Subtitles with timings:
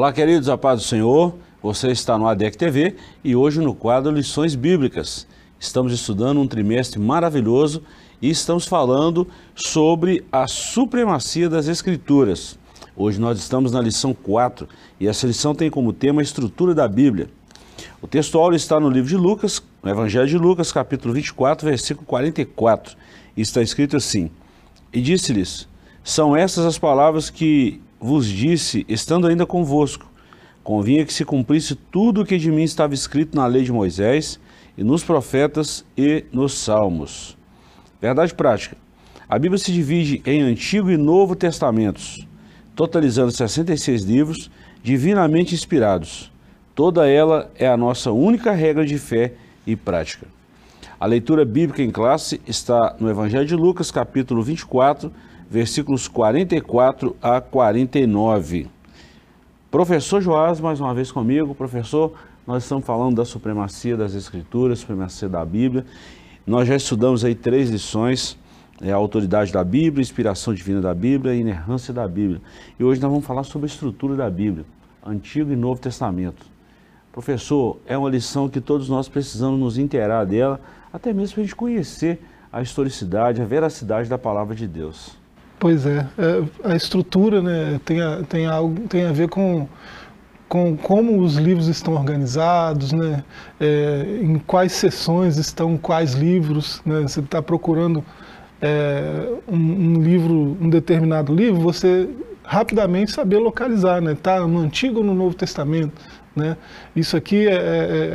[0.00, 1.34] Olá, queridos, a paz do Senhor.
[1.62, 5.26] Você está no ADEC TV e hoje no quadro Lições Bíblicas.
[5.58, 7.82] Estamos estudando um trimestre maravilhoso
[8.22, 12.58] e estamos falando sobre a supremacia das Escrituras.
[12.96, 14.66] Hoje nós estamos na lição 4
[14.98, 17.28] e essa lição tem como tema a estrutura da Bíblia.
[18.00, 22.06] O texto áureo está no livro de Lucas, no Evangelho de Lucas, capítulo 24, versículo
[22.06, 22.96] 44.
[23.36, 24.30] E está escrito assim:
[24.94, 25.68] E disse-lhes:
[26.02, 30.10] São estas as palavras que vos disse, estando ainda convosco.
[30.64, 34.40] Convinha que se cumprisse tudo o que de mim estava escrito na lei de Moisés,
[34.80, 37.36] e nos profetas e nos salmos.
[38.00, 38.78] Verdade prática.
[39.28, 42.26] A Bíblia se divide em Antigo e Novo Testamentos,
[42.74, 44.50] totalizando 66 livros
[44.82, 46.32] divinamente inspirados.
[46.74, 49.34] Toda ela é a nossa única regra de fé
[49.66, 50.26] e prática.
[50.98, 55.12] A leitura bíblica em classe está no Evangelho de Lucas, capítulo 24,
[55.50, 58.68] versículos 44 a 49.
[59.68, 61.56] Professor Joás, mais uma vez comigo.
[61.56, 62.12] Professor,
[62.46, 65.84] nós estamos falando da supremacia das Escrituras, supremacia da Bíblia.
[66.46, 68.38] Nós já estudamos aí três lições,
[68.80, 72.40] é a autoridade da Bíblia, inspiração divina da Bíblia e inerrância da Bíblia.
[72.78, 74.64] E hoje nós vamos falar sobre a estrutura da Bíblia,
[75.04, 76.46] Antigo e Novo Testamento.
[77.10, 80.60] Professor, é uma lição que todos nós precisamos nos inteirar dela,
[80.92, 82.20] até mesmo para a gente conhecer
[82.52, 85.19] a historicidade, a veracidade da palavra de Deus.
[85.60, 89.68] Pois é, é, a estrutura né, tem, a, tem, algo, tem a ver com,
[90.48, 93.22] com como os livros estão organizados, né,
[93.60, 96.80] é, em quais sessões estão quais livros.
[96.82, 98.02] Né, você está procurando
[98.62, 102.08] é, um, um, livro, um determinado livro, você
[102.42, 105.92] rapidamente saber localizar, né, está no Antigo ou no Novo Testamento.
[106.34, 106.56] Né?
[106.96, 107.52] Isso aqui é,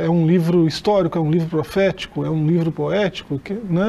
[0.00, 3.86] é, é, um livro histórico, é um livro profético, é um livro poético, que, né,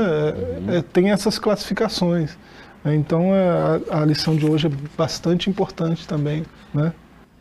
[0.67, 0.81] é, uhum.
[0.93, 2.37] tem essas classificações.
[2.85, 6.93] Então é, a, a, lição de hoje é bastante importante também, né?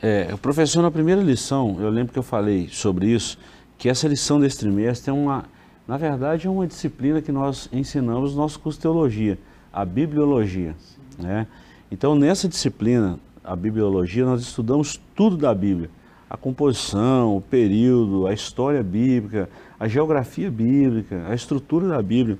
[0.03, 3.39] É, professor na primeira lição, eu lembro que eu falei sobre isso,
[3.79, 5.45] que essa lição desse trimestre é uma,
[5.89, 9.39] na verdade é uma disciplina que nós ensinamos no nosso curso de teologia,
[9.73, 10.75] a bibliologia,
[11.19, 11.47] né?
[11.91, 15.89] Então nessa disciplina, a bibliologia, nós estudamos tudo da Bíblia,
[16.29, 19.49] a composição, o período, a história bíblica,
[19.79, 22.39] a geografia bíblica, a estrutura da Bíblia.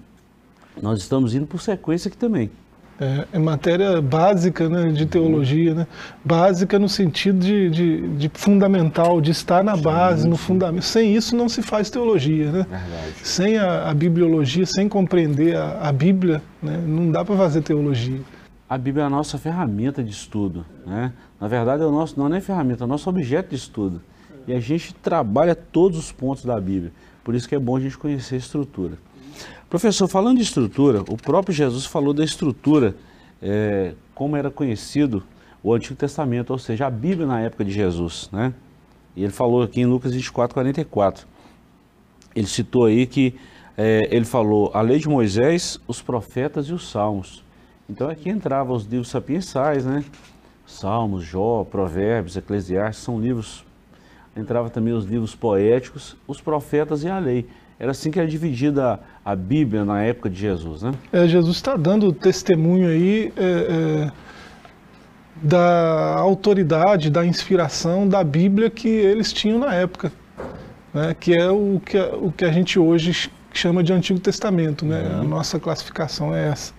[0.83, 2.51] Nós estamos indo por sequência aqui também.
[2.99, 5.87] É, é, matéria básica né, de teologia, né?
[6.25, 10.85] básica no sentido de, de, de fundamental, de estar na base, sim, no fundamento.
[10.85, 12.51] Sem isso não se faz teologia.
[12.51, 12.67] Né?
[13.23, 18.21] Sem a, a, bibliologia, sem compreender a, a Bíblia, né, não dá para fazer teologia.
[18.69, 20.65] A Bíblia é a nossa ferramenta de estudo.
[20.87, 21.13] Né?
[21.39, 24.01] Na verdade, é o nosso, não é ferramenta, é o nosso objeto de estudo.
[24.49, 26.93] E a gente trabalha todos os pontos da Bíblia.
[27.23, 28.97] Por isso que é bom a gente conhecer a estrutura.
[29.77, 32.97] Professor, falando de estrutura, o próprio Jesus falou da estrutura,
[33.43, 35.23] é, como era conhecido
[35.63, 38.55] o Antigo Testamento, ou seja, a Bíblia na época de Jesus, né?
[39.15, 41.27] E ele falou aqui em Lucas 24, 44.
[42.35, 43.35] Ele citou aí que
[43.77, 47.45] é, ele falou a lei de Moisés, os profetas e os salmos.
[47.87, 50.03] Então aqui entravam os livros sapiensais, né?
[50.67, 53.63] Salmos, Jó, Provérbios, Eclesiastes, são livros.
[54.35, 57.47] Entrava também os livros poéticos, os profetas e a lei.
[57.79, 60.93] Era assim que era dividida a, a Bíblia na época de Jesus, né?
[61.13, 64.13] É, Jesus está dando testemunho aí é, é,
[65.43, 70.13] da autoridade, da inspiração da Bíblia que eles tinham na época,
[70.95, 71.15] né?
[71.19, 75.03] que é o que, o que a gente hoje chama de Antigo Testamento, né?
[75.03, 75.21] Uhum.
[75.21, 76.73] A nossa classificação é essa.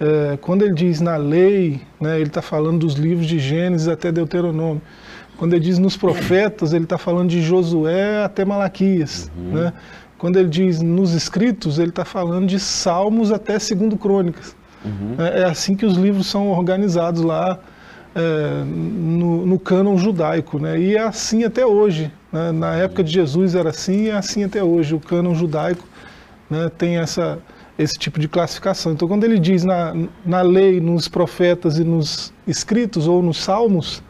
[0.00, 4.10] É, quando ele diz na lei, né, ele está falando dos livros de Gênesis até
[4.10, 4.82] Deuteronômio.
[5.36, 9.30] Quando ele diz nos profetas, ele está falando de Josué até Malaquias.
[9.36, 9.52] Uhum.
[9.52, 9.72] Né?
[10.22, 14.54] Quando ele diz nos escritos, ele está falando de Salmos até Segundo Crônicas.
[14.84, 15.16] Uhum.
[15.18, 17.58] É, é, assim que os livros são organizados lá
[18.14, 20.78] é, no, no cânon judaico, né?
[20.78, 22.08] E é assim até hoje.
[22.32, 22.52] Né?
[22.52, 24.94] Na época de Jesus era assim e é assim até hoje.
[24.94, 25.84] O cânon judaico
[26.48, 27.40] né, tem essa,
[27.76, 28.92] esse tipo de classificação.
[28.92, 29.92] Então, quando ele diz na,
[30.24, 34.00] na lei, nos profetas e nos escritos ou nos salmos,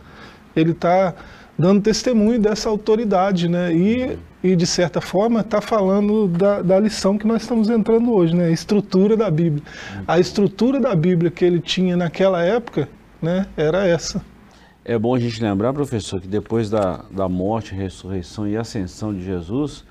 [0.55, 1.15] ele está
[1.59, 3.73] dando testemunho dessa autoridade, né?
[3.73, 8.35] E e, de certa forma, está falando da, da, lição que nós estamos entrando hoje,
[8.35, 8.47] né?
[8.47, 9.63] a estrutura da Bíblia.
[10.07, 12.89] A estrutura da Bíblia que ele tinha naquela época
[13.21, 14.23] né, era essa.
[14.85, 19.25] É bom a gente lembrar, professor, que depois da, da morte, ressurreição e ascensão de
[19.25, 19.85] Jesus,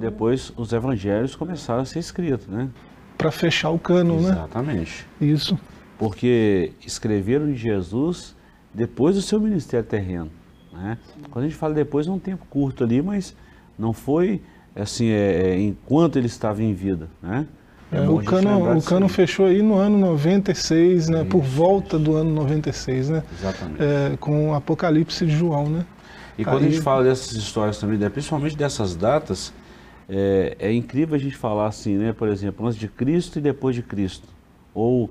[0.00, 2.70] depois os evangelhos começaram a ser escritos, né?
[3.18, 4.30] Para fechar o cano, né?
[4.30, 5.06] Exatamente.
[5.20, 5.58] Isso.
[5.98, 8.34] Porque escreveram de Jesus
[8.72, 10.30] depois do seu ministério terreno.
[10.76, 10.98] Né?
[11.30, 13.34] Quando a gente fala depois, é um tempo curto ali, mas
[13.78, 14.42] não foi
[14.74, 17.08] assim, é, é, enquanto ele estava em vida.
[17.22, 17.46] Né?
[17.90, 22.30] É, o cano, o cano fechou aí no ano 96, né, por volta do ano
[22.32, 23.22] 96, né?
[23.38, 23.82] Exatamente.
[23.82, 25.86] É, com o Apocalipse de João, né?
[26.36, 26.66] E quando aí...
[26.66, 29.52] a gente fala dessas histórias também, né, principalmente dessas datas,
[30.08, 32.12] é, é, incrível a gente falar assim, né?
[32.12, 34.28] Por exemplo, antes de Cristo e depois de Cristo.
[34.74, 35.10] Ou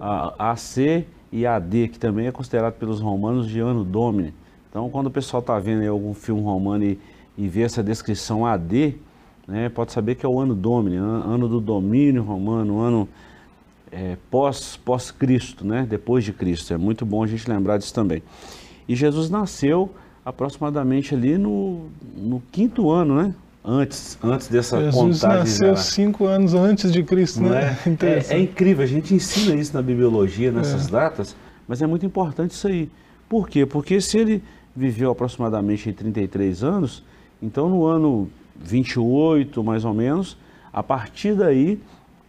[0.00, 4.34] a AC e AD, que também é considerado pelos romanos de ano domini.
[4.74, 6.98] Então, quando o pessoal está vendo algum filme romano e,
[7.38, 8.96] e vê essa descrição AD,
[9.46, 13.08] né, pode saber que é o ano domini, ano do domínio romano, ano
[13.92, 16.74] é, pós, pós-Cristo, né, depois de Cristo.
[16.74, 18.20] É muito bom a gente lembrar disso também.
[18.88, 19.94] E Jesus nasceu
[20.24, 21.86] aproximadamente ali no,
[22.16, 23.32] no quinto ano, né?
[23.64, 25.38] Antes, antes dessa Jesus contagem.
[25.38, 27.78] nasceu cinco anos antes de Cristo, né?
[27.86, 27.90] É?
[28.04, 30.90] É, é, incrível, a gente ensina isso na bibliologia, nessas é.
[30.90, 31.36] datas,
[31.68, 32.90] mas é muito importante isso aí.
[33.28, 33.64] Por quê?
[33.64, 34.42] Porque se ele
[34.76, 37.04] viveu aproximadamente 33 anos,
[37.42, 40.36] então no ano 28, mais ou menos,
[40.72, 41.78] a partir daí,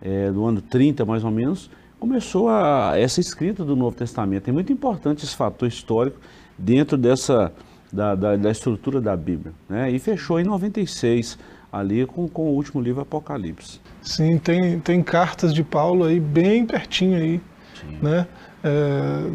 [0.01, 1.69] é, do ano 30, mais ou menos,
[1.99, 4.47] começou a, essa escrita do Novo Testamento.
[4.49, 6.19] É muito importante esse fator histórico
[6.57, 7.51] dentro dessa,
[7.91, 9.53] da, da, da estrutura da Bíblia.
[9.67, 9.91] Né?
[9.91, 11.37] E fechou em 96,
[11.71, 13.79] ali com, com o último livro Apocalipse.
[14.01, 17.41] Sim, tem, tem cartas de Paulo aí bem pertinho aí,
[17.79, 17.97] Sim.
[18.01, 18.27] né?
[18.63, 19.31] É,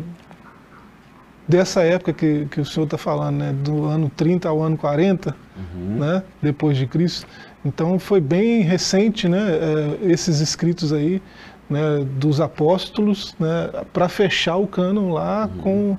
[1.50, 5.34] dessa época que, que o senhor está falando, né, do ano 30 ao ano 40,
[5.56, 5.98] uhum.
[5.98, 7.26] né, depois de Cristo.
[7.64, 11.20] Então foi bem recente, né, é, esses escritos aí,
[11.68, 15.60] né, dos apóstolos, né, para fechar o cânon lá uhum.
[15.60, 15.96] com,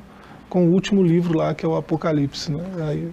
[0.50, 2.51] com o último livro lá, que é o Apocalipse.
[2.51, 3.12] Né, aí,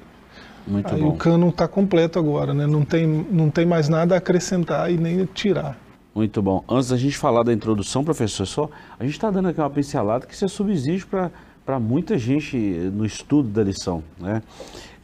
[0.64, 1.08] Muito aí bom.
[1.08, 4.96] o cânon está completo agora, né, não, tem, não tem mais nada a acrescentar e
[4.96, 5.76] nem tirar.
[6.14, 6.64] Muito bom.
[6.68, 10.26] Antes da gente falar da introdução, professor, só a gente está dando aqui uma pincelada
[10.26, 11.30] que isso é subsídio para
[11.68, 14.02] para muita gente no estudo da lição.
[14.18, 14.42] Né?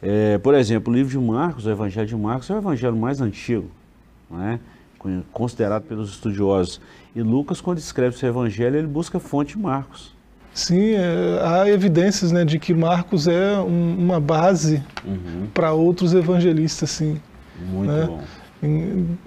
[0.01, 3.21] É, por exemplo, o livro de Marcos, o Evangelho de Marcos, é o evangelho mais
[3.21, 3.69] antigo,
[4.31, 4.59] né?
[5.31, 6.81] considerado pelos estudiosos.
[7.15, 10.11] E Lucas, quando escreve seu evangelho, ele busca a fonte de Marcos.
[10.55, 15.45] Sim, é, há evidências né, de que Marcos é um, uma base uhum.
[15.53, 16.89] para outros evangelistas.
[16.89, 17.21] Sim,
[17.59, 18.05] Muito né?
[18.07, 18.23] bom.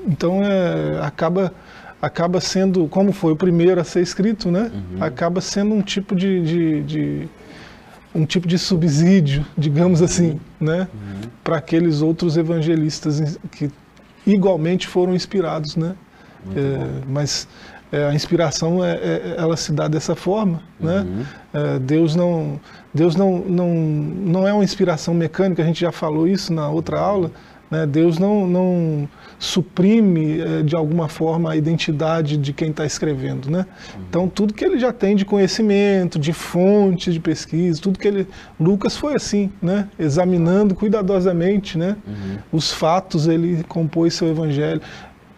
[0.08, 1.52] Então, é, acaba
[2.00, 4.70] acaba sendo, como foi o primeiro a ser escrito, né?
[4.72, 5.02] Uhum.
[5.02, 7.28] Acaba sendo um tipo de, de, de,
[8.14, 10.66] um tipo de subsídio, digamos assim, uhum.
[10.66, 10.88] né?
[10.92, 11.30] Uhum.
[11.42, 13.70] Para aqueles outros evangelistas que
[14.26, 15.94] igualmente foram inspirados, né?
[16.56, 17.48] É, mas
[17.90, 21.00] é, a inspiração é, é, ela se dá dessa forma, né?
[21.00, 21.24] Uhum.
[21.52, 22.60] É, Deus não
[22.92, 25.62] Deus não, não não é uma inspiração mecânica.
[25.62, 27.30] A gente já falou isso na outra aula.
[27.70, 27.86] Né?
[27.86, 33.50] Deus não, não suprime eh, de alguma forma a identidade de quem está escrevendo.
[33.50, 33.66] Né?
[34.08, 38.26] Então, tudo que ele já tem de conhecimento, de fontes de pesquisa, tudo que ele.
[38.58, 39.88] Lucas foi assim, né?
[39.98, 41.96] examinando cuidadosamente né?
[42.06, 42.38] Uhum.
[42.52, 44.80] os fatos, ele compôs seu evangelho.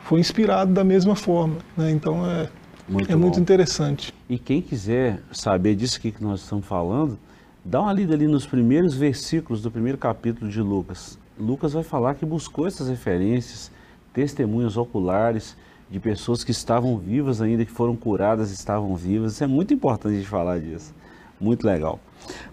[0.05, 1.57] Foi inspirado da mesma forma.
[1.77, 1.91] Né?
[1.91, 2.49] Então, é,
[2.89, 4.13] muito, é muito interessante.
[4.29, 7.19] E quem quiser saber disso que nós estamos falando,
[7.65, 11.19] dá uma lida ali nos primeiros versículos do primeiro capítulo de Lucas.
[11.41, 13.71] Lucas vai falar que buscou essas referências,
[14.13, 15.57] testemunhos oculares
[15.91, 19.33] de pessoas que estavam vivas ainda, que foram curadas, estavam vivas.
[19.33, 20.95] Isso é muito importante a gente falar disso.
[21.41, 21.99] Muito legal.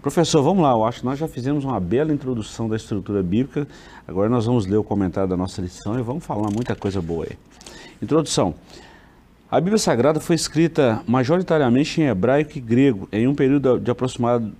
[0.02, 0.72] Professor, vamos lá.
[0.72, 3.68] Eu acho que nós já fizemos uma bela introdução da estrutura bíblica.
[4.08, 7.26] Agora nós vamos ler o comentário da nossa lição e vamos falar muita coisa boa
[7.26, 7.38] aí.
[8.02, 8.56] Introdução.
[9.50, 14.52] A Bíblia Sagrada foi escrita majoritariamente em hebraico e grego, em um período de aproximado,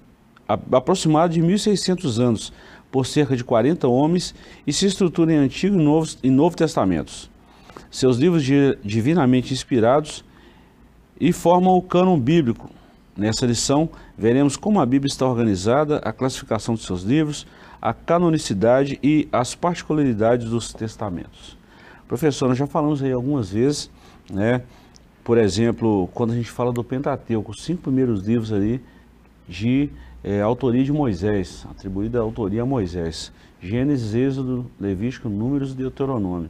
[0.48, 2.54] aproximado de 1.600 anos,
[2.92, 4.34] por cerca de 40 homens
[4.66, 7.30] e se estrutura em Antigo e Novo, e Novo Testamentos.
[7.92, 8.44] Seus livros
[8.84, 10.24] divinamente inspirados
[11.20, 12.70] e formam o cânon bíblico.
[13.16, 17.48] Nessa lição, veremos como a Bíblia está organizada, a classificação de seus livros,
[17.82, 21.58] a canonicidade e as particularidades dos testamentos.
[22.08, 23.90] Professor, nós já falamos aí algumas vezes,
[24.32, 24.62] né?
[25.24, 28.82] Por exemplo, quando a gente fala do Pentateuco, os cinco primeiros livros ali
[29.48, 29.90] de
[30.28, 33.32] é, autoria de Moisés, atribuída a autoria a Moisés.
[33.62, 36.50] Gênesis, Êxodo, Levítico, Números e Deuteronômio.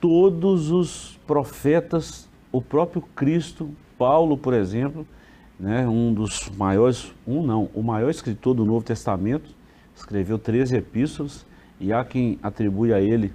[0.00, 3.68] Todos os profetas, o próprio Cristo,
[3.98, 5.06] Paulo, por exemplo,
[5.60, 9.50] né, um dos maiores, um não, o maior escritor do Novo Testamento,
[9.94, 11.44] escreveu 13 epístolas,
[11.78, 13.30] e há quem atribui a ele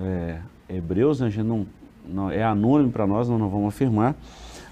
[0.00, 1.66] é, Hebreus, né, a gente não,
[2.08, 4.16] não, é anônimo para nós, não, não vamos afirmar,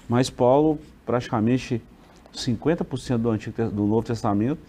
[0.09, 1.79] mas Paulo praticamente
[2.33, 4.59] 50% do, Antigo, do Novo Testamento,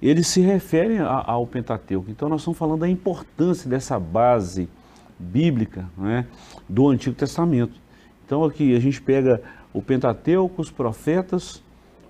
[0.00, 2.10] eles se referem ao Pentateuco.
[2.10, 4.68] Então nós estamos falando da importância dessa base
[5.18, 6.26] bíblica né,
[6.68, 7.74] do Antigo Testamento.
[8.26, 9.40] Então aqui a gente pega
[9.72, 11.62] o Pentateuco, os profetas,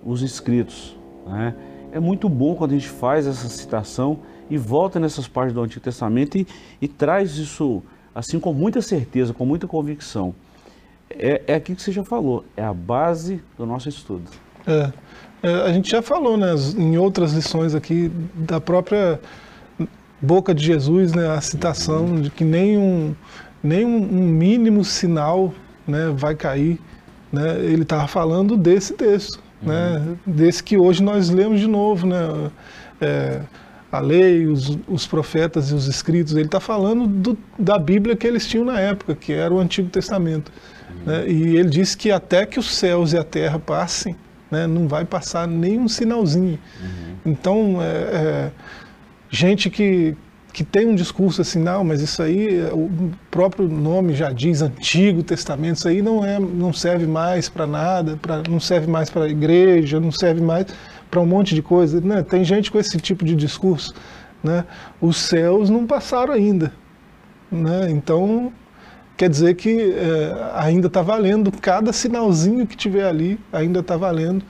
[0.03, 0.97] os escritos.
[1.27, 1.55] Né?
[1.91, 5.81] É muito bom quando a gente faz essa citação e volta nessas partes do Antigo
[5.81, 6.47] Testamento e,
[6.81, 7.83] e traz isso
[8.15, 10.33] assim com muita certeza, com muita convicção.
[11.09, 14.29] é, é aquilo que você já falou, é a base do nosso estudo.
[14.65, 14.91] É,
[15.43, 19.19] é, a gente já falou né, em outras lições aqui da própria
[20.21, 23.13] boca de Jesus, né, a citação de que nem um,
[23.61, 25.53] nem um, mínimo sinal
[25.85, 26.79] né, vai cair.
[27.31, 30.05] Né, ele estava falando desse texto, né, uhum.
[30.11, 32.07] né, desse que hoje nós lemos de novo.
[32.07, 32.51] Né,
[33.01, 33.41] é,
[33.91, 38.25] a lei, os, os, profetas e os escritos, ele está falando do, da Bíblia que
[38.25, 40.51] eles tinham na época, que era o Antigo Testamento.
[40.89, 41.03] Uhum.
[41.05, 41.29] Né?
[41.29, 44.15] E ele disse que até que os céus e a terra passem,
[44.53, 46.59] né, não vai passar nenhum sinalzinho.
[46.79, 47.15] Uhum.
[47.25, 48.51] Então, é, é,
[49.29, 50.15] gente que,
[50.53, 55.23] que tem um discurso assim, não, mas isso aí, o próprio nome já diz Antigo
[55.23, 59.23] Testamento, isso aí não, é, não serve mais para nada, pra, não serve mais para
[59.23, 60.67] a igreja, não serve mais
[61.09, 61.99] para um monte de coisa.
[61.99, 62.21] Né?
[62.21, 63.95] Tem gente com esse tipo de discurso.
[64.43, 64.63] Né?
[65.01, 66.71] Os céus não passaram ainda.
[67.51, 67.89] Né?
[67.89, 68.53] Então,
[69.17, 74.43] quer dizer que é, ainda está valendo, cada sinalzinho que tiver ali ainda está valendo.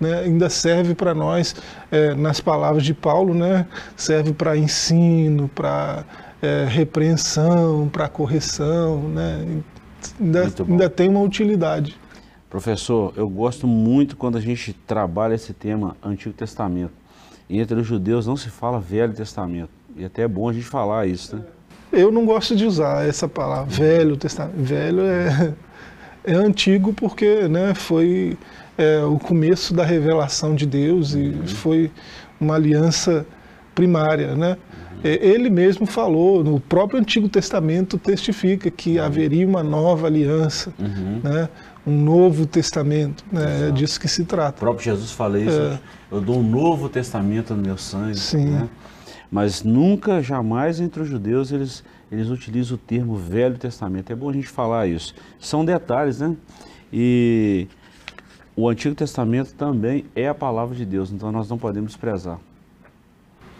[0.00, 1.56] Né, ainda serve para nós,
[1.90, 6.04] é, nas palavras de Paulo, né, serve para ensino, para
[6.40, 9.44] é, repreensão, para correção, né,
[10.20, 11.96] ainda, ainda tem uma utilidade.
[12.48, 16.92] Professor, eu gosto muito quando a gente trabalha esse tema Antigo Testamento.
[17.48, 19.70] E entre os judeus não se fala Velho Testamento.
[19.96, 21.42] E até é bom a gente falar isso, né?
[21.92, 24.56] Eu não gosto de usar essa palavra, Velho Testamento.
[24.58, 25.54] Velho é,
[26.24, 28.36] é antigo porque né, foi
[28.76, 31.46] é, o começo da revelação de Deus e uhum.
[31.46, 31.90] foi
[32.40, 33.26] uma aliança
[33.74, 34.56] primária, né?
[34.92, 35.00] Uhum.
[35.04, 39.04] Ele mesmo falou, no próprio Antigo Testamento testifica que uhum.
[39.04, 41.20] haveria uma nova aliança, uhum.
[41.22, 41.48] né?
[41.86, 43.68] um novo testamento, né?
[43.68, 44.58] é disso que se trata.
[44.58, 45.78] O próprio Jesus fala isso, é.
[46.12, 48.18] eu dou um novo testamento no meu sangue.
[48.18, 48.50] Sim.
[48.50, 48.68] Né?
[49.30, 54.10] Mas nunca, jamais entre os judeus eles, eles utilizam o termo Velho Testamento.
[54.10, 55.14] É bom a gente falar isso.
[55.38, 56.34] São detalhes, né?
[56.92, 57.66] E
[58.56, 62.38] o Antigo Testamento também é a palavra de Deus, então nós não podemos desprezar.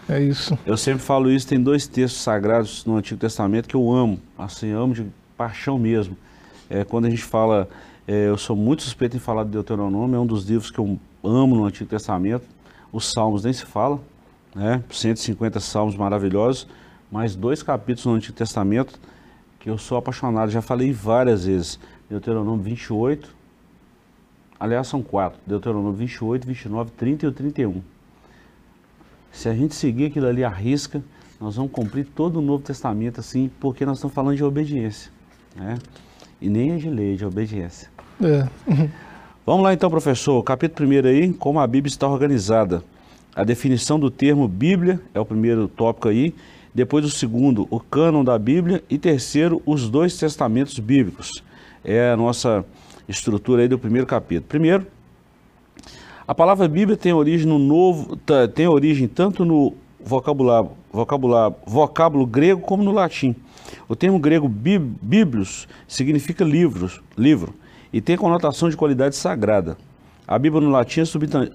[0.07, 0.57] É isso.
[0.65, 4.71] Eu sempre falo isso, tem dois textos sagrados no Antigo Testamento que eu amo, assim,
[4.71, 5.05] amo de
[5.37, 6.17] paixão mesmo.
[6.67, 7.69] É, quando a gente fala
[8.07, 10.99] é, eu sou muito suspeito em falar de Deuteronômio, é um dos livros que eu
[11.23, 12.43] amo no Antigo Testamento.
[12.91, 13.99] Os Salmos nem se fala,
[14.55, 14.83] né?
[14.89, 16.67] 150 salmos maravilhosos,
[17.11, 18.99] mas dois capítulos no Antigo Testamento
[19.59, 21.79] que eu sou apaixonado, já falei várias vezes.
[22.09, 23.35] Deuteronômio 28,
[24.59, 27.81] aliás são quatro, Deuteronômio 28, 29, 30 e o 31.
[29.31, 31.03] Se a gente seguir aquilo ali à risca,
[31.39, 35.11] nós vamos cumprir todo o Novo Testamento assim, porque nós estamos falando de obediência,
[35.55, 35.77] né?
[36.41, 37.89] E nem é de lei, de obediência.
[38.21, 38.47] É.
[39.45, 40.41] Vamos lá então, professor.
[40.43, 42.83] Capítulo 1 aí, como a Bíblia está organizada.
[43.39, 46.35] A definição do termo Bíblia é o primeiro tópico aí.
[46.75, 48.83] Depois o segundo, o cânon da Bíblia.
[48.89, 51.41] E terceiro, os dois testamentos bíblicos.
[51.81, 52.65] É a nossa
[53.07, 54.49] estrutura aí do primeiro capítulo.
[54.49, 54.85] Primeiro,
[56.27, 58.17] a palavra Bíblia tem origem no novo,
[58.53, 63.33] tem origem tanto no vocabulário, vocabulário, vocábulo grego como no latim.
[63.87, 67.53] O termo grego bíblios significa livros, livro
[67.93, 69.77] e tem conotação de qualidade sagrada.
[70.31, 71.05] A Bíblia no latim é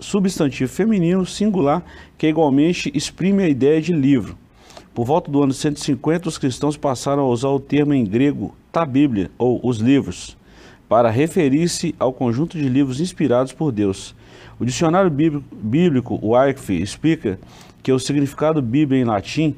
[0.00, 1.84] substantivo feminino singular
[2.18, 4.36] que igualmente exprime a ideia de livro.
[4.92, 8.84] Por volta do ano 150, os cristãos passaram a usar o termo em grego ta
[8.84, 10.36] Bíblia, ou os livros,
[10.88, 14.12] para referir-se ao conjunto de livros inspirados por Deus.
[14.58, 17.38] O dicionário bíblico, Wycliffe, explica
[17.80, 19.54] que o significado Bíblia em latim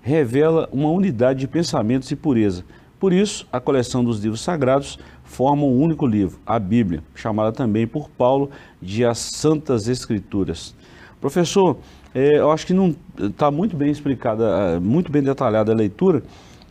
[0.00, 2.64] revela uma unidade de pensamentos e pureza.
[3.00, 4.96] Por isso, a coleção dos livros sagrados
[5.30, 8.50] formam um único livro, a Bíblia, chamada também por Paulo
[8.82, 10.74] de as Santas Escrituras.
[11.20, 11.78] Professor,
[12.12, 14.44] é, eu acho que não está muito bem explicada,
[14.74, 16.24] é, muito bem detalhada a leitura,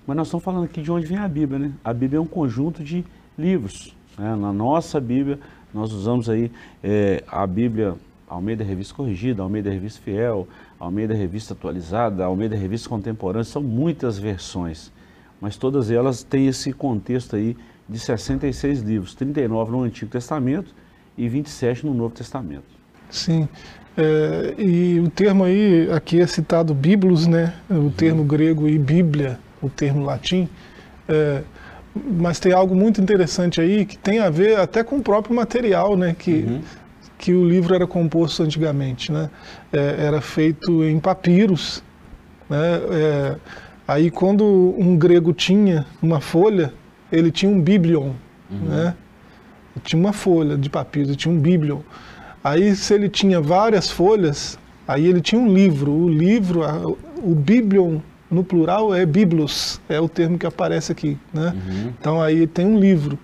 [0.05, 1.71] mas nós estamos falando aqui de onde vem a Bíblia, né?
[1.83, 3.05] A Bíblia é um conjunto de
[3.37, 3.95] livros.
[4.17, 4.35] Né?
[4.35, 5.39] Na nossa Bíblia,
[5.73, 6.51] nós usamos aí
[6.83, 7.95] é, a Bíblia
[8.27, 10.45] Almeida Revista Corrigida, Almeida Revista Fiel,
[10.77, 14.91] Almeida Revista Atualizada, Almeida Revista Contemporânea, são muitas versões,
[15.39, 17.55] mas todas elas têm esse contexto aí
[17.89, 20.73] de 66 livros, 39 no Antigo Testamento
[21.17, 22.63] e 27 no Novo Testamento.
[23.09, 23.49] Sim,
[23.97, 27.53] é, e o termo aí, aqui é citado Biblos, né?
[27.69, 27.89] O uhum.
[27.89, 30.47] termo grego e Bíblia, o termo latim.
[31.07, 31.41] É,
[31.93, 35.97] mas tem algo muito interessante aí que tem a ver até com o próprio material,
[35.97, 36.15] né?
[36.17, 36.61] Que, uhum.
[37.17, 39.29] que o livro era composto antigamente, né?
[39.73, 41.83] É, era feito em papiros,
[42.49, 42.79] né?
[42.91, 43.35] É,
[43.85, 46.71] aí quando um grego tinha uma folha,
[47.11, 48.11] ele tinha um biblion,
[48.49, 48.59] uhum.
[48.67, 48.95] né?
[49.83, 51.79] Tinha uma folha de papiro, tinha um biblion.
[52.43, 55.91] Aí se ele tinha várias folhas, aí ele tinha um livro.
[55.91, 56.61] O livro,
[57.23, 57.99] o biblion
[58.29, 61.53] no plural é biblos, é o termo que aparece aqui, né?
[61.55, 61.93] Uhum.
[61.99, 63.17] Então aí tem um livro.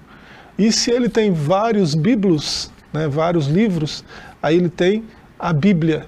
[0.57, 4.03] E se ele tem vários biblos, né, vários livros,
[4.41, 5.03] aí ele tem
[5.37, 6.05] a Bíblia,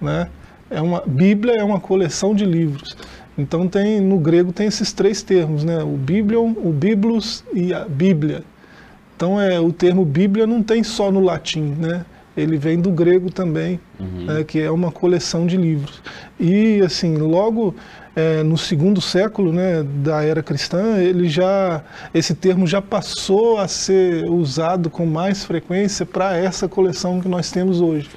[0.00, 0.28] né?
[0.70, 2.96] É uma Bíblia é uma coleção de livros.
[3.36, 5.82] Então tem no grego tem esses três termos, né?
[5.82, 8.44] O Biblion, o Biblos e a Bíblia.
[9.16, 12.04] Então é o termo Bíblia não tem só no latim, né?
[12.36, 14.24] Ele vem do grego também, uhum.
[14.24, 16.02] né, que é uma coleção de livros.
[16.38, 17.76] E assim, logo
[18.16, 23.68] é, no segundo século né, da era cristã, ele já, esse termo já passou a
[23.68, 28.10] ser usado com mais frequência para essa coleção que nós temos hoje,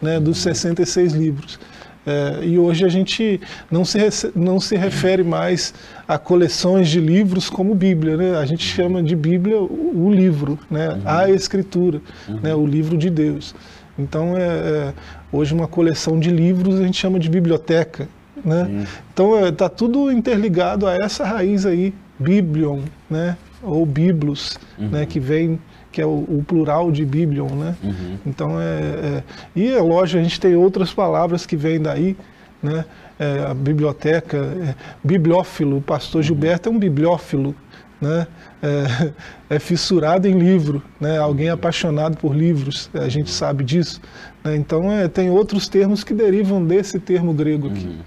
[0.00, 1.58] né, dos 66 livros.
[2.06, 3.98] É, e hoje a gente não se,
[4.36, 5.72] não se refere mais
[6.06, 8.36] a coleções de livros como Bíblia, né?
[8.36, 10.90] A gente chama de Bíblia o, o livro, né?
[10.90, 11.02] Uhum.
[11.04, 12.40] A Escritura, uhum.
[12.42, 12.54] né?
[12.54, 13.54] O livro de Deus.
[13.98, 14.92] Então, é, é,
[15.32, 18.08] hoje uma coleção de livros a gente chama de biblioteca,
[18.44, 18.86] né?
[19.12, 23.36] Então está é, tudo interligado a essa raiz aí, Biblion, né?
[23.64, 24.88] ou Biblos, uhum.
[24.88, 25.06] né?
[25.06, 25.58] que vem
[25.94, 27.76] que é o, o, plural de Biblion, né?
[27.80, 28.18] Uhum.
[28.26, 29.22] Então é, é,
[29.54, 32.16] e é lógico a gente tem outras palavras que vêm daí,
[32.60, 32.84] né?
[33.16, 34.74] É, a biblioteca, é,
[35.04, 36.22] bibliófilo, o pastor uhum.
[36.24, 37.54] Gilberto é um bibliófilo,
[38.00, 38.26] né?
[38.60, 41.16] É, é, fissurado em livro, né?
[41.16, 43.34] Alguém apaixonado por livros, a gente uhum.
[43.34, 44.00] sabe disso.
[44.42, 44.56] Né?
[44.56, 47.86] Então é, tem outros termos que derivam desse termo grego aqui.
[47.86, 47.98] Uhum.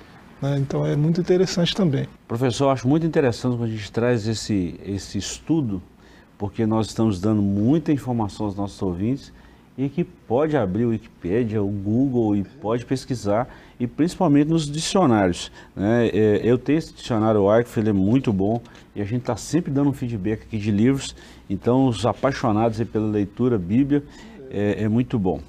[0.42, 0.58] Né?
[0.60, 2.06] Então é muito interessante também.
[2.28, 5.82] Professor, acho muito interessante quando a gente traz esse, esse estudo,
[6.38, 9.34] porque nós estamos dando muita informação aos nossos ouvintes
[9.78, 13.48] e que pode abrir o Wikipedia, o Google e pode pesquisar,
[13.80, 15.52] e principalmente nos dicionários.
[15.76, 16.08] Né?
[16.08, 18.60] É, eu tenho esse dicionário Arco, ele é muito bom,
[18.96, 21.16] e a gente está sempre dando um feedback aqui de livros,
[21.48, 24.04] então os apaixonados pela leitura, Bíblia,
[24.50, 25.40] é, é muito bom.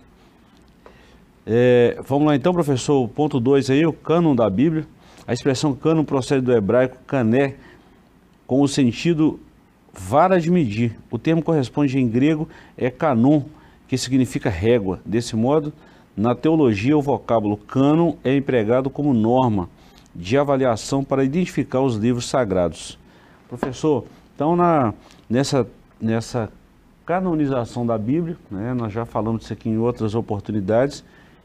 [1.47, 4.87] É, vamos lá então, professor, o ponto 2 aí, o cânon da Bíblia.
[5.27, 7.55] A expressão cânon procede do hebraico cané,
[8.47, 9.41] com o sentido
[9.99, 10.97] vara de medir.
[11.11, 13.43] O termo corresponde em grego é canon,
[13.87, 15.01] que significa régua.
[15.05, 15.73] Desse modo,
[16.17, 19.69] na teologia, o vocábulo cânon é empregado como norma
[20.15, 22.99] de avaliação para identificar os livros sagrados.
[23.49, 24.95] Professor, então na,
[25.29, 25.67] nessa,
[26.01, 26.51] nessa
[27.05, 31.05] canonização da Bíblia, né, nós já falamos disso aqui em outras oportunidades,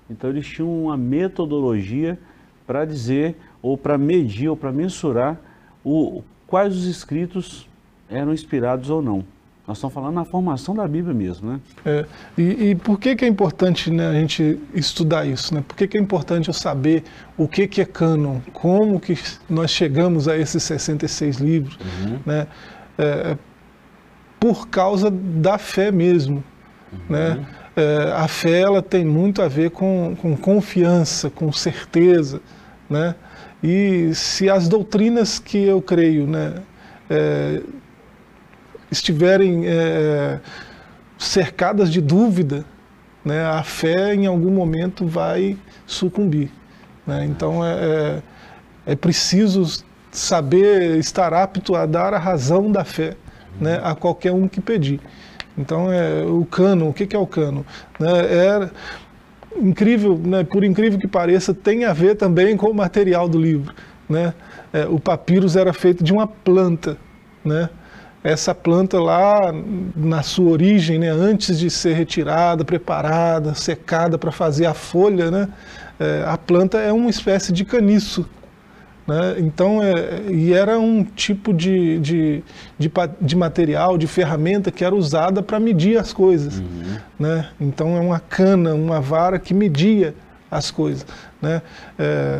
[0.09, 2.19] então eles tinham uma metodologia
[2.67, 5.39] para dizer, ou para medir, ou para mensurar
[5.83, 7.67] o, quais os escritos
[8.13, 9.25] eram inspirados ou não.
[9.65, 11.59] Nós estamos falando na formação da Bíblia mesmo, né?
[11.85, 12.05] É,
[12.37, 15.53] e, e, por que, que é importante né, a gente estudar isso?
[15.53, 15.63] Né?
[15.65, 17.03] Por que, que é importante eu saber
[17.37, 18.39] o que, que é cânon?
[18.51, 19.17] Como que
[19.49, 21.77] nós chegamos a esses 66 livros?
[21.77, 22.19] Uhum.
[22.25, 22.47] Né?
[22.97, 23.37] É,
[24.37, 26.43] por causa da fé mesmo.
[26.91, 26.99] Uhum.
[27.09, 27.45] Né?
[27.75, 32.41] É, a fé ela tem muito a ver com, com confiança, com certeza,
[32.89, 33.15] né?
[33.63, 36.55] E se as doutrinas que eu creio, né,
[37.09, 37.61] é,
[38.93, 40.39] estiverem é,
[41.17, 42.65] cercadas de dúvida,
[43.25, 46.51] né, a fé em algum momento vai sucumbir.
[47.05, 47.25] Né?
[47.25, 48.21] Então é, é,
[48.93, 53.15] é preciso saber estar apto a dar a razão da fé
[53.59, 54.99] né, a qualquer um que pedir.
[55.57, 57.65] Então, é, o cano, o que, é o cano?
[57.99, 58.69] Né, é
[59.59, 63.73] incrível, né, por incrível que pareça, tem a ver também com o material do livro.
[64.09, 64.33] Né?
[64.71, 66.97] É, o papyrus era feito de uma planta,
[67.45, 67.69] né?
[68.23, 69.53] Essa planta lá,
[69.95, 75.49] na sua origem, né, antes de ser retirada, preparada, secada para fazer a folha, né,
[75.99, 78.25] é, a planta é uma espécie de caniço,
[79.05, 79.35] né?
[79.37, 82.43] Então, é, e era um tipo de, de,
[82.79, 86.59] de, de, material, de ferramenta que era usada para medir as coisas.
[86.59, 86.97] Uhum.
[87.19, 87.49] Né?
[87.59, 90.15] Então, é uma cana, uma vara que media
[90.49, 91.05] as coisas.
[91.41, 91.61] Né?
[91.99, 92.39] É,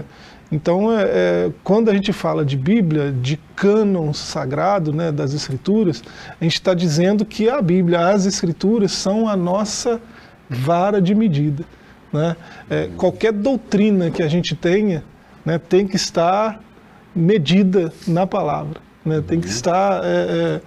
[0.53, 6.03] então, é, é, quando a gente fala de Bíblia, de cânon sagrado né, das Escrituras,
[6.39, 9.99] a gente está dizendo que a Bíblia, as Escrituras, são a nossa
[10.47, 11.65] vara de medida.
[12.11, 12.35] Né?
[12.69, 15.03] É, qualquer doutrina que a gente tenha,
[15.43, 16.61] né, tem que estar
[17.15, 19.53] medida na palavra, né, tem que uhum.
[19.53, 20.61] estar é,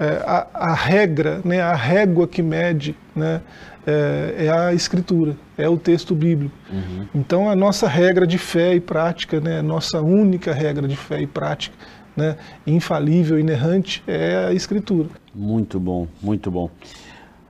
[0.00, 3.42] é, a, a, regra, né, a régua que mede, né,
[3.86, 6.54] é, é, a escritura, é o texto bíblico.
[6.70, 7.06] Uhum.
[7.14, 11.26] Então a nossa regra de fé e prática, né, nossa única regra de fé e
[11.26, 11.76] prática,
[12.16, 15.08] né, infalível, inerrante, é a escritura.
[15.34, 16.70] Muito bom, muito bom.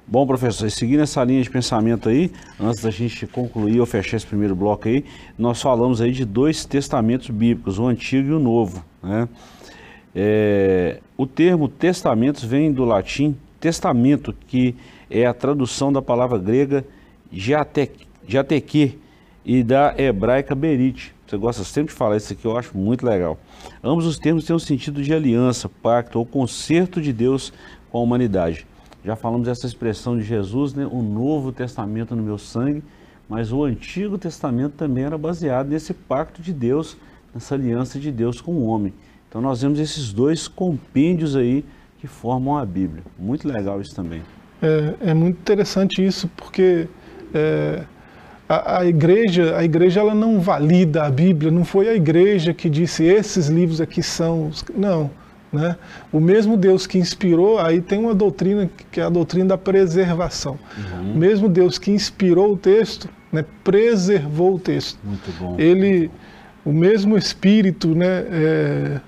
[0.06, 4.26] Bom, professor, seguindo essa linha de pensamento aí, antes da gente concluir ou fechar esse
[4.26, 5.04] primeiro bloco aí,
[5.38, 8.84] nós falamos aí de dois testamentos bíblicos, o Antigo e o Novo.
[9.00, 9.28] Né?
[10.12, 14.74] É, o termo testamentos vem do latim testamento, que
[15.10, 16.84] é a tradução da palavra grega
[17.32, 18.98] jateque
[19.44, 21.14] e da hebraica berit.
[21.26, 23.38] Você gosta sempre de falar isso aqui, eu acho muito legal.
[23.82, 27.52] Ambos os termos têm o um sentido de aliança, pacto ou conserto de Deus
[27.90, 28.66] com a humanidade.
[29.04, 30.86] Já falamos dessa expressão de Jesus, né?
[30.90, 32.82] o Novo Testamento no meu sangue,
[33.28, 36.96] mas o Antigo Testamento também era baseado nesse pacto de Deus,
[37.32, 38.92] nessa aliança de Deus com o homem.
[39.28, 41.64] Então nós vemos esses dois compêndios aí
[42.00, 43.04] que formam a Bíblia.
[43.16, 44.22] Muito legal isso também.
[44.62, 46.86] É, é muito interessante isso, porque
[47.32, 47.82] é,
[48.48, 52.68] a, a, igreja, a igreja ela não valida a Bíblia, não foi a igreja que
[52.68, 54.48] disse esses livros aqui são.
[54.48, 54.64] Os...
[54.76, 55.10] Não.
[55.52, 55.76] Né?
[56.12, 60.58] O mesmo Deus que inspirou, aí tem uma doutrina que é a doutrina da preservação.
[60.76, 61.12] Uhum.
[61.12, 64.98] O mesmo Deus que inspirou o texto, né, preservou o texto.
[65.02, 65.56] Muito bom.
[65.58, 66.10] Ele,
[66.64, 69.00] o mesmo Espírito, né, é,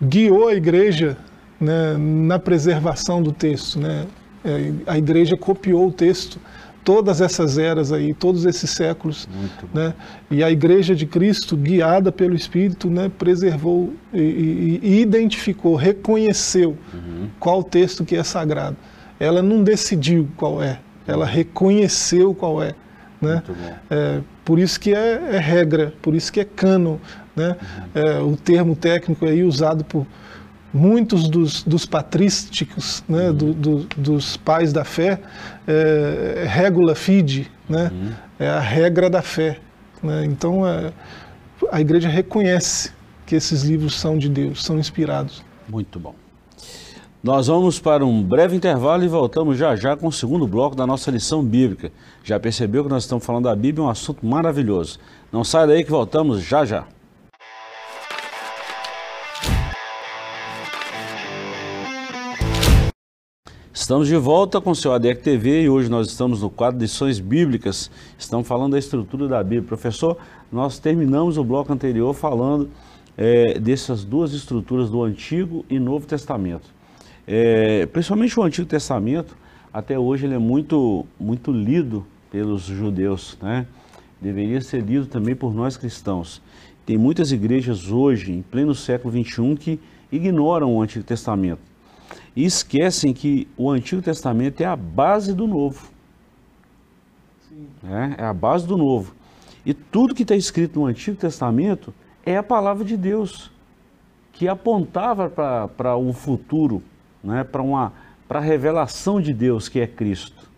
[0.00, 1.16] guiou a igreja
[1.60, 3.80] né, na preservação do texto.
[3.80, 4.06] Né?
[4.44, 6.40] É, a igreja copiou o texto
[6.88, 9.28] todas essas eras aí, todos esses séculos,
[9.74, 9.92] né?
[10.30, 16.78] E a Igreja de Cristo, guiada pelo Espírito, né, preservou e, e, e identificou, reconheceu
[16.94, 17.28] uhum.
[17.38, 18.74] qual texto que é sagrado.
[19.20, 22.74] Ela não decidiu qual é, ela reconheceu qual é,
[23.20, 23.42] né?
[23.90, 26.98] É, por isso que é, é, regra, por isso que é cano,
[27.36, 27.54] né?
[27.94, 28.02] Uhum.
[28.02, 30.06] É, o termo técnico aí usado por
[30.72, 33.34] muitos dos, dos patrísticos, né, uhum.
[33.34, 35.20] do, do, dos pais da fé,
[35.66, 38.12] é, é regula fide, né, uhum.
[38.38, 39.58] é a regra da fé.
[40.02, 40.92] Né, então é,
[41.72, 42.92] a igreja reconhece
[43.26, 45.42] que esses livros são de Deus, são inspirados.
[45.68, 46.14] Muito bom.
[47.22, 50.86] Nós vamos para um breve intervalo e voltamos já já com o segundo bloco da
[50.86, 51.90] nossa lição bíblica.
[52.22, 55.00] Já percebeu que nós estamos falando da Bíblia, um assunto maravilhoso.
[55.32, 56.86] Não sai daí que voltamos já já.
[63.88, 66.84] Estamos de volta com o seu ADEC TV e hoje nós estamos no quadro de
[66.84, 67.90] lições bíblicas.
[68.18, 69.62] Estamos falando da estrutura da Bíblia.
[69.62, 70.18] Professor,
[70.52, 72.68] nós terminamos o bloco anterior falando
[73.16, 76.68] é, dessas duas estruturas do Antigo e Novo Testamento.
[77.26, 79.34] É, principalmente o Antigo Testamento,
[79.72, 83.66] até hoje ele é muito, muito lido pelos judeus, né?
[84.20, 86.42] Deveria ser lido também por nós cristãos.
[86.84, 89.80] Tem muitas igrejas hoje, em pleno século XXI, que
[90.12, 91.67] ignoram o Antigo Testamento
[92.34, 95.88] e esquecem que o Antigo Testamento é a base do Novo.
[97.84, 99.14] É, é a base do Novo.
[99.64, 101.92] E tudo que está escrito no Antigo Testamento
[102.24, 103.50] é a palavra de Deus,
[104.32, 105.28] que apontava
[105.68, 106.82] para um futuro,
[107.22, 107.92] né, para uma
[108.28, 110.48] para a revelação de Deus que é Cristo.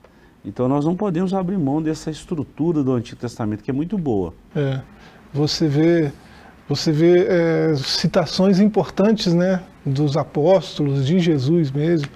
[0.44, 4.34] Então nós não podemos abrir mão dessa estrutura do Antigo Testamento, que é muito boa.
[4.56, 4.80] É,
[5.32, 6.12] você vê
[6.70, 12.08] você vê é, citações importantes né, dos apóstolos, de Jesus mesmo.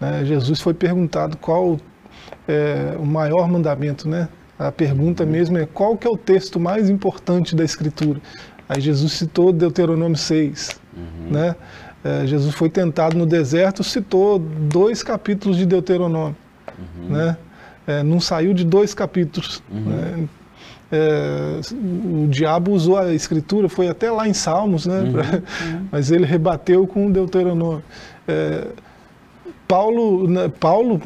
[0.00, 0.24] Né?
[0.24, 1.78] Jesus foi perguntado qual
[2.48, 4.26] é o maior mandamento, né?
[4.58, 8.20] A pergunta mesmo é qual que é o texto mais importante da Escritura.
[8.66, 11.30] Aí Jesus citou Deuteronômio 6, uhum.
[11.30, 11.56] né?
[12.02, 16.36] É, Jesus foi tentado no deserto, citou dois capítulos de Deuteronômio,
[16.78, 17.08] uhum.
[17.10, 17.36] né?
[17.86, 19.62] É, não saiu de dois capítulos.
[19.70, 19.80] Uhum.
[19.80, 20.28] Né?
[20.92, 25.00] É, o diabo usou a escritura, foi até lá em Salmos, né?
[25.00, 25.86] Uhum, uhum.
[25.90, 27.82] Mas ele rebateu com o Deuteronômio.
[28.26, 28.66] É,
[29.68, 31.00] Paulo, né, Paulo,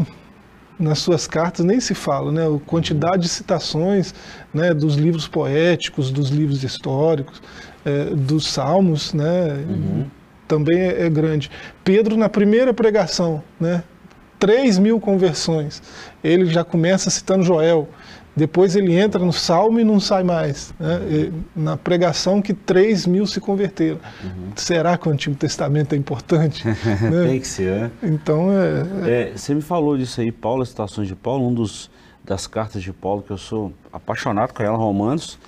[0.78, 2.46] nas suas cartas nem se fala, né?
[2.46, 4.14] A quantidade de citações
[4.52, 7.42] né, dos livros poéticos, dos livros históricos,
[7.84, 9.64] é, dos Salmos, né?
[9.68, 10.06] Uhum.
[10.48, 11.50] Também é, é grande.
[11.82, 13.82] Pedro, na primeira pregação, né?
[14.38, 15.82] 3 mil conversões.
[16.22, 17.88] Ele já começa citando Joel.
[18.36, 20.74] Depois ele entra no salmo e não sai mais.
[20.78, 21.30] Né?
[21.54, 24.00] Na pregação que 3 mil se converteram.
[24.22, 24.50] Uhum.
[24.56, 26.66] Será que o Antigo Testamento é importante?
[26.66, 27.24] né?
[27.28, 27.90] Tem que ser, né?
[28.02, 29.32] Então é, é...
[29.36, 31.90] Você me falou disso aí, Paulo, as citações de Paulo, um dos
[32.24, 35.38] das cartas de Paulo, que eu sou apaixonado com ela, Romanos.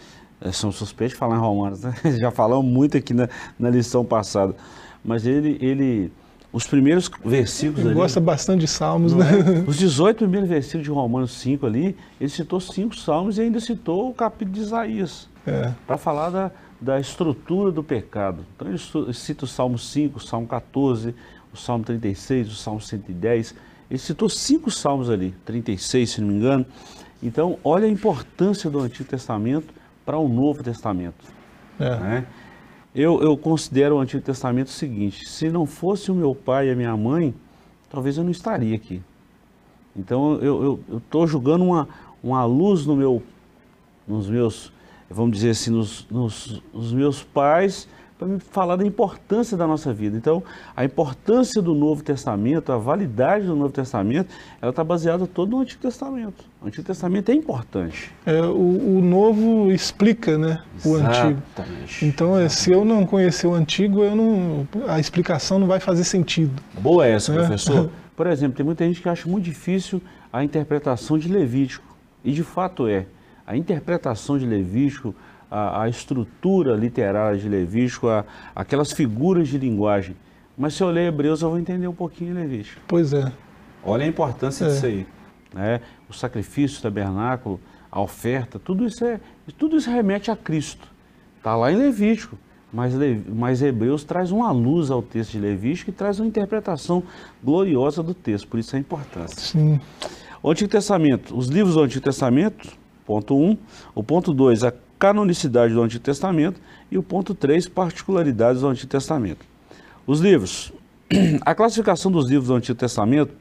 [0.41, 1.95] É, são suspeitos de falar em Romanos, né?
[2.21, 4.55] Já falamos muito aqui na, na lição passada.
[5.03, 6.13] Mas ele, ele
[6.57, 9.27] os primeiros versículos ele ali, gosta bastante de salmos, né?
[9.67, 9.69] É?
[9.69, 14.09] Os 18 primeiros versículos de Romanos 5 ali, ele citou cinco salmos e ainda citou
[14.09, 15.29] o capítulo de Isaías.
[15.47, 15.75] É.
[15.87, 18.47] Para falar da, da estrutura do pecado.
[18.55, 18.79] Então ele
[19.13, 21.15] cita o Salmo 5, o Salmo 14,
[21.53, 23.55] o Salmo 36, o Salmo 110.
[23.91, 26.65] Ele citou cinco salmos ali, 36, se não me engano.
[27.23, 29.75] Então, olha a importância do Antigo Testamento
[30.07, 31.23] para o Novo Testamento.
[31.79, 31.97] É.
[31.97, 32.27] Né?
[32.99, 36.71] Eu, eu considero o Antigo Testamento o seguinte: se não fosse o meu pai e
[36.71, 37.35] a minha mãe,
[37.91, 39.03] talvez eu não estaria aqui.
[39.95, 41.87] Então eu estou jogando uma,
[42.23, 43.23] uma luz no meu,
[44.09, 44.73] nos meus,
[45.11, 47.87] vamos dizer assim, nos, nos, nos meus pais
[48.19, 50.17] para me falar da importância da nossa vida.
[50.17, 50.43] Então,
[50.75, 54.29] a importância do Novo Testamento, a validade do Novo Testamento,
[54.61, 56.45] ela está baseada todo no Antigo Testamento.
[56.63, 58.11] O Antigo Testamento é importante.
[58.25, 61.43] É, o, o Novo explica, né, o Antigo.
[62.03, 66.05] Então, é, se eu não conhecer o Antigo, eu não, a explicação não vai fazer
[66.05, 66.63] sentido.
[66.81, 67.37] Boa essa, é.
[67.37, 67.91] professor.
[68.17, 70.01] Por exemplo, tem muita gente que acha muito difícil
[70.33, 71.85] a interpretação de Levítico,
[72.25, 73.07] e de fato é.
[73.47, 75.15] A interpretação de Levítico,
[75.51, 80.17] a, a estrutura literária de Levítico, a, aquelas figuras de linguagem.
[80.57, 82.81] Mas se eu ler Hebreus, eu vou entender um pouquinho Levítico.
[82.89, 83.31] Pois é.
[83.85, 84.69] Olha a importância é.
[84.69, 85.07] disso aí.
[85.55, 85.81] Né?
[86.09, 89.21] O sacrifício, o tabernáculo, a oferta, tudo isso, é,
[89.57, 90.89] tudo isso remete a Cristo.
[91.39, 92.37] Está lá em Levítico.
[92.73, 92.93] Mas,
[93.29, 97.03] mas Hebreus traz uma luz ao texto de Levítico e traz uma interpretação
[97.43, 99.39] gloriosa do texto, por isso a importância.
[99.39, 99.81] Sim.
[100.43, 102.69] O Antigo Testamento, os livros do Antigo Testamento,
[103.07, 103.51] ponto 1.
[103.51, 103.59] Um.
[103.95, 106.61] O ponto 2, a canonicidade do Antigo Testamento.
[106.91, 109.45] E o ponto 3, particularidades do Antigo Testamento.
[110.07, 110.73] Os livros.
[111.45, 113.33] A classificação dos livros do Antigo Testamento,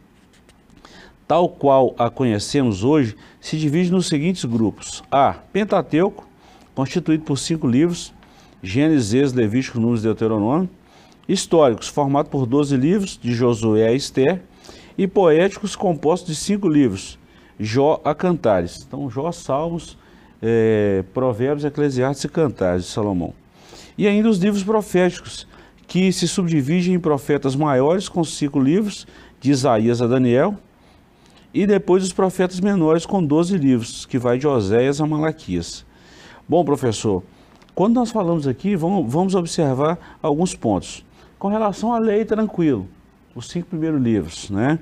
[1.27, 5.03] tal qual a conhecemos hoje, se divide nos seguintes grupos.
[5.11, 5.33] A.
[5.51, 6.27] Pentateuco,
[6.75, 8.13] constituído por cinco livros,
[8.61, 10.69] Gênesis, Levítico, Números e Deuteronômio.
[11.27, 14.41] Históricos, formado por 12 livros, de Josué a Esther.
[14.97, 17.19] E poéticos, compostos de cinco livros,
[17.59, 18.85] Jó a Cantares.
[18.87, 19.97] Então, Jó, Salmos,
[20.41, 23.33] é, Provérbios, Eclesiastes e Cantares de Salomão.
[23.97, 25.47] E ainda os livros proféticos,
[25.87, 29.07] que se subdividem em profetas maiores, com cinco livros,
[29.39, 30.55] de Isaías a Daniel,
[31.53, 35.85] e depois os profetas menores, com 12 livros, que vai de Oséias a Malaquias.
[36.49, 37.23] Bom, professor,
[37.73, 41.05] quando nós falamos aqui, vamos, vamos observar alguns pontos.
[41.39, 42.87] Com relação à lei, tranquilo,
[43.33, 44.79] os cinco primeiros livros, né?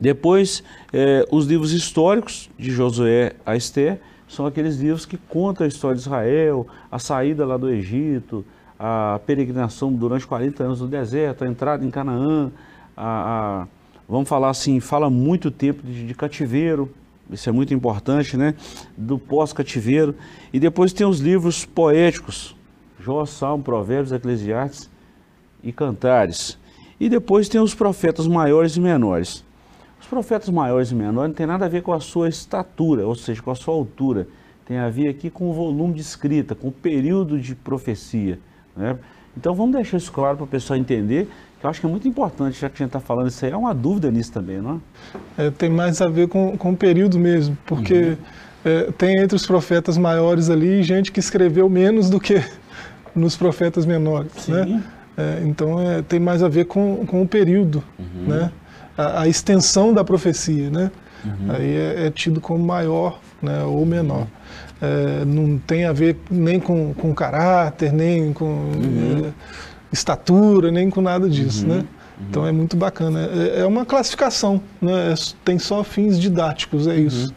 [0.00, 0.62] Depois,
[0.92, 5.96] eh, os livros históricos, de Josué a Esther, são aqueles livros que contam a história
[5.96, 8.44] de Israel, a saída lá do Egito,
[8.78, 12.52] a peregrinação durante 40 anos no deserto, a entrada em Canaã,
[12.96, 13.66] a, a
[14.08, 16.90] vamos falar assim, fala muito tempo de, de, cativeiro,
[17.30, 18.54] isso é muito importante, né?
[18.96, 20.14] Do pós-cativeiro.
[20.52, 22.56] E depois tem os livros poéticos,
[22.98, 24.88] Jó, Salmo, Provérbios, Eclesiastes
[25.62, 26.58] e Cantares.
[26.98, 29.44] E depois tem os profetas maiores e menores.
[30.00, 33.14] Os profetas maiores e menores não tem nada a ver com a sua estatura, ou
[33.14, 34.28] seja, com a sua altura.
[34.64, 38.38] Tem a ver aqui com o volume de escrita, com o período de profecia.
[38.76, 38.96] Né?
[39.36, 42.06] Então vamos deixar isso claro para o pessoal entender, que eu acho que é muito
[42.06, 44.80] importante, já que a gente está falando isso aí, é uma dúvida nisso também, não
[45.38, 45.46] é?
[45.46, 48.16] é tem mais a ver com, com o período mesmo, porque uhum.
[48.64, 52.42] é, tem entre os profetas maiores ali gente que escreveu menos do que
[53.14, 54.52] nos profetas menores, Sim.
[54.52, 54.82] né?
[55.16, 58.28] É, então é, tem mais a ver com, com o período, uhum.
[58.28, 58.52] né?
[58.98, 60.90] A, a, extensão da profecia, né?
[61.24, 61.54] Uhum.
[61.54, 64.26] Aí é, é, tido como maior né, ou menor
[64.80, 69.26] é, não tem a ver nem com, com caráter, nem com uhum.
[69.26, 69.32] é,
[69.92, 71.74] estatura, nem com nada disso, uhum.
[71.74, 71.78] né?
[71.78, 72.26] Uhum.
[72.28, 73.28] Então é muito bacana.
[73.32, 75.12] É, é uma classificação, né?
[75.12, 77.34] É, tem só fins didáticos, é isso.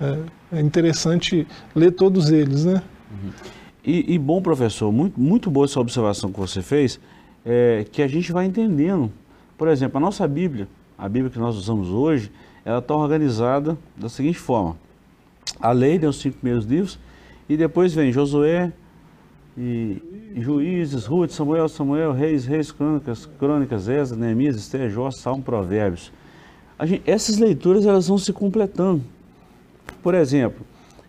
[0.00, 0.26] Uhum.
[0.52, 2.82] É, é, interessante ler todos eles, né?
[3.10, 3.30] Uhum.
[3.84, 6.98] E, e, bom, professor, muito, muito boa essa observação que você fez,
[7.44, 9.12] é, que a gente vai entendendo.
[9.58, 10.66] Por exemplo, a nossa Bíblia,
[11.04, 12.32] a Bíblia que nós usamos hoje,
[12.64, 14.74] ela está organizada da seguinte forma
[15.60, 16.98] a lei, né, os cinco primeiros livros,
[17.46, 18.72] e depois vem Josué,
[19.56, 20.00] e,
[20.36, 26.10] Juízes, Ruth, Samuel, Samuel, Reis, Reis, Crônicas, Crônicas, Ezra, Neemias, Esther, Jó, Salmo, Provérbios.
[26.84, 29.02] Gente, essas leituras elas vão se completando.
[30.02, 30.64] Por exemplo,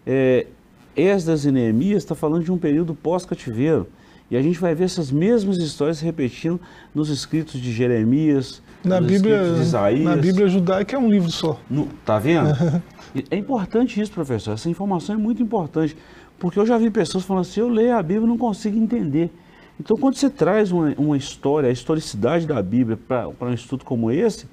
[0.06, 0.46] é,
[0.94, 3.88] Esdras e Neemias está falando de um período pós-cativeiro.
[4.30, 6.60] E a gente vai ver essas mesmas histórias se repetindo
[6.94, 10.04] nos escritos de Jeremias, na Bíblia, de Isaías.
[10.04, 11.60] Na Bíblia judaica é um livro só.
[11.70, 12.50] No, tá vendo?
[13.30, 14.54] é importante isso, professor.
[14.54, 15.96] Essa informação é muito importante.
[16.40, 19.32] Porque eu já vi pessoas falando assim, eu leio a Bíblia e não consigo entender.
[19.80, 24.12] Então, quando você traz uma, uma história, a historicidade da Bíblia para um estudo como
[24.12, 24.48] esse,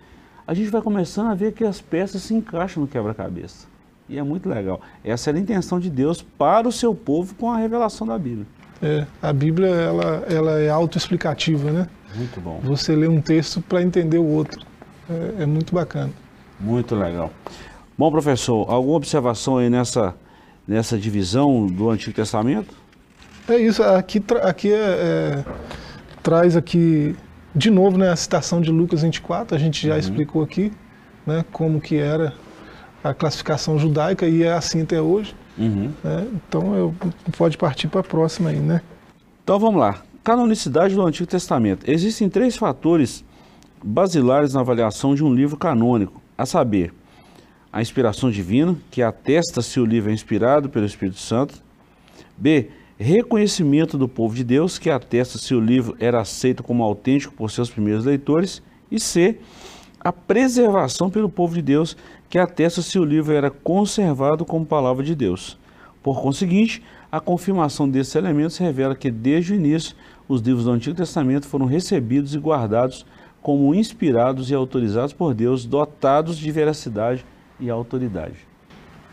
[0.46, 3.66] a gente vai começando a ver que as peças se encaixam no quebra-cabeça.
[4.08, 4.80] E é muito legal.
[5.04, 8.46] Essa era a intenção de Deus para o seu povo com a revelação da Bíblia.
[8.82, 11.88] É, a Bíblia ela, ela é autoexplicativa, né?
[12.16, 12.60] Muito bom.
[12.64, 14.60] Você lê um texto para entender o outro.
[15.08, 16.10] É, é, muito bacana.
[16.58, 17.30] Muito legal.
[17.96, 20.14] Bom, professor, alguma observação aí nessa,
[20.66, 22.74] nessa divisão do Antigo Testamento?
[23.48, 25.44] É isso, aqui, aqui é, é,
[26.22, 27.14] traz aqui
[27.54, 29.98] de novo né, a citação de Lucas 24, a gente já uhum.
[29.98, 30.72] explicou aqui
[31.26, 32.32] né, como que era
[33.02, 35.34] a classificação judaica e é assim até hoje.
[35.62, 35.92] Uhum.
[36.02, 36.28] Né?
[36.48, 36.94] Então eu,
[37.36, 38.82] pode partir para a próxima aí, né?
[39.44, 40.02] Então vamos lá.
[40.24, 41.88] Canonicidade do Antigo Testamento.
[41.90, 43.24] Existem três fatores
[43.82, 46.92] basilares na avaliação de um livro canônico, a saber,
[47.72, 51.54] a inspiração divina, que atesta se o livro é inspirado pelo Espírito Santo.
[52.36, 52.70] B.
[52.98, 57.50] Reconhecimento do povo de Deus, que atesta se o livro era aceito como autêntico por
[57.50, 58.62] seus primeiros leitores.
[58.90, 59.38] E C.
[60.04, 61.96] A preservação pelo povo de Deus,
[62.28, 65.56] que atesta se o livro era conservado como palavra de Deus.
[66.02, 69.94] Por conseguinte, a confirmação desses elementos revela que, desde o início,
[70.28, 73.06] os livros do Antigo Testamento foram recebidos e guardados
[73.40, 77.24] como inspirados e autorizados por Deus, dotados de veracidade
[77.60, 78.34] e autoridade.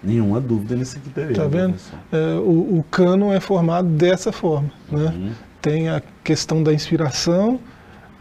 [0.04, 1.32] Nenhuma dúvida nisso aqui também.
[1.32, 1.76] Está vendo?
[2.12, 4.72] É, o, o cânon é formado dessa forma.
[4.90, 5.14] Né?
[5.16, 5.32] Uhum.
[5.62, 7.60] Tem a questão da inspiração,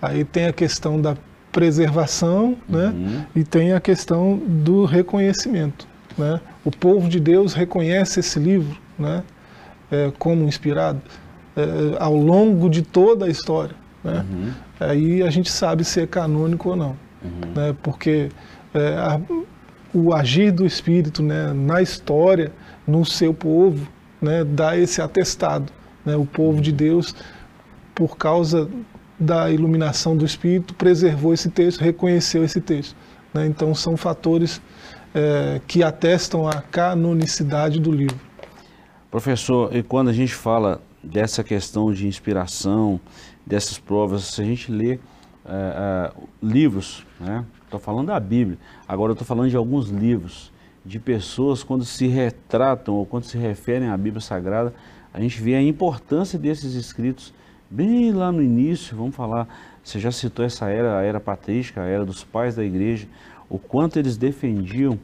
[0.03, 1.17] aí tem a questão da
[1.59, 2.95] preservação né?
[3.35, 5.89] E tem a questão do reconhecimento.
[6.17, 6.41] Né?
[6.65, 9.25] O povo de Deus reconhece esse livro né?
[9.91, 11.01] É, como inspirado
[11.57, 13.75] é, ao longo de toda a história.
[14.05, 14.25] Né?
[14.31, 14.53] Uhum.
[14.79, 16.97] Aí a gente sabe se é canônico ou não.
[17.25, 17.53] Uhum.
[17.57, 17.77] Né?
[17.83, 18.29] Porque
[18.73, 19.21] é, a,
[19.93, 22.53] o agir do Espírito né, na história,
[22.87, 23.89] no seu povo,
[24.23, 25.73] né, dá esse atestado.
[26.07, 26.15] Né?
[26.15, 27.17] O povo de Deus,
[27.97, 28.69] por causa
[29.19, 32.97] da iluminação do Espírito, preservou esse texto, reconheceu esse texto.
[33.35, 33.47] Né?
[33.47, 34.61] Então são fatores
[35.15, 38.19] é, que atestam a canonicidade do livro.
[39.11, 43.01] Professor, e quando a gente fala dessa questão de inspiração,
[43.47, 44.99] dessas provas, se a gente lê é,
[45.49, 47.45] é, livros, né?
[47.65, 48.59] Estou falando da Bíblia.
[48.87, 50.53] Agora estou falando de alguns livros
[50.85, 54.75] de pessoas quando se retratam ou quando se referem à Bíblia Sagrada,
[55.13, 57.33] a gente vê a importância desses escritos
[57.71, 58.97] bem lá no início.
[58.97, 59.49] Vamos falar,
[59.83, 63.07] você já citou essa era, a era patrística, a era dos pais da igreja,
[63.49, 64.99] o quanto eles defendiam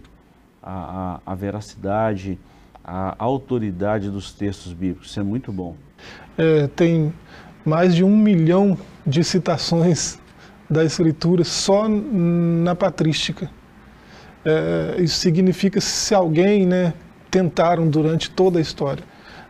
[0.63, 2.39] a, a, a veracidade,
[2.85, 5.11] a autoridade dos textos bíblicos.
[5.11, 5.77] Isso é muito bom.
[6.37, 7.13] É, tem
[7.65, 10.19] mais de um milhão de citações
[10.69, 13.51] da Escritura só na patrística.
[14.45, 16.93] É, isso significa se alguém, né,
[17.31, 19.03] tentaram durante toda a história,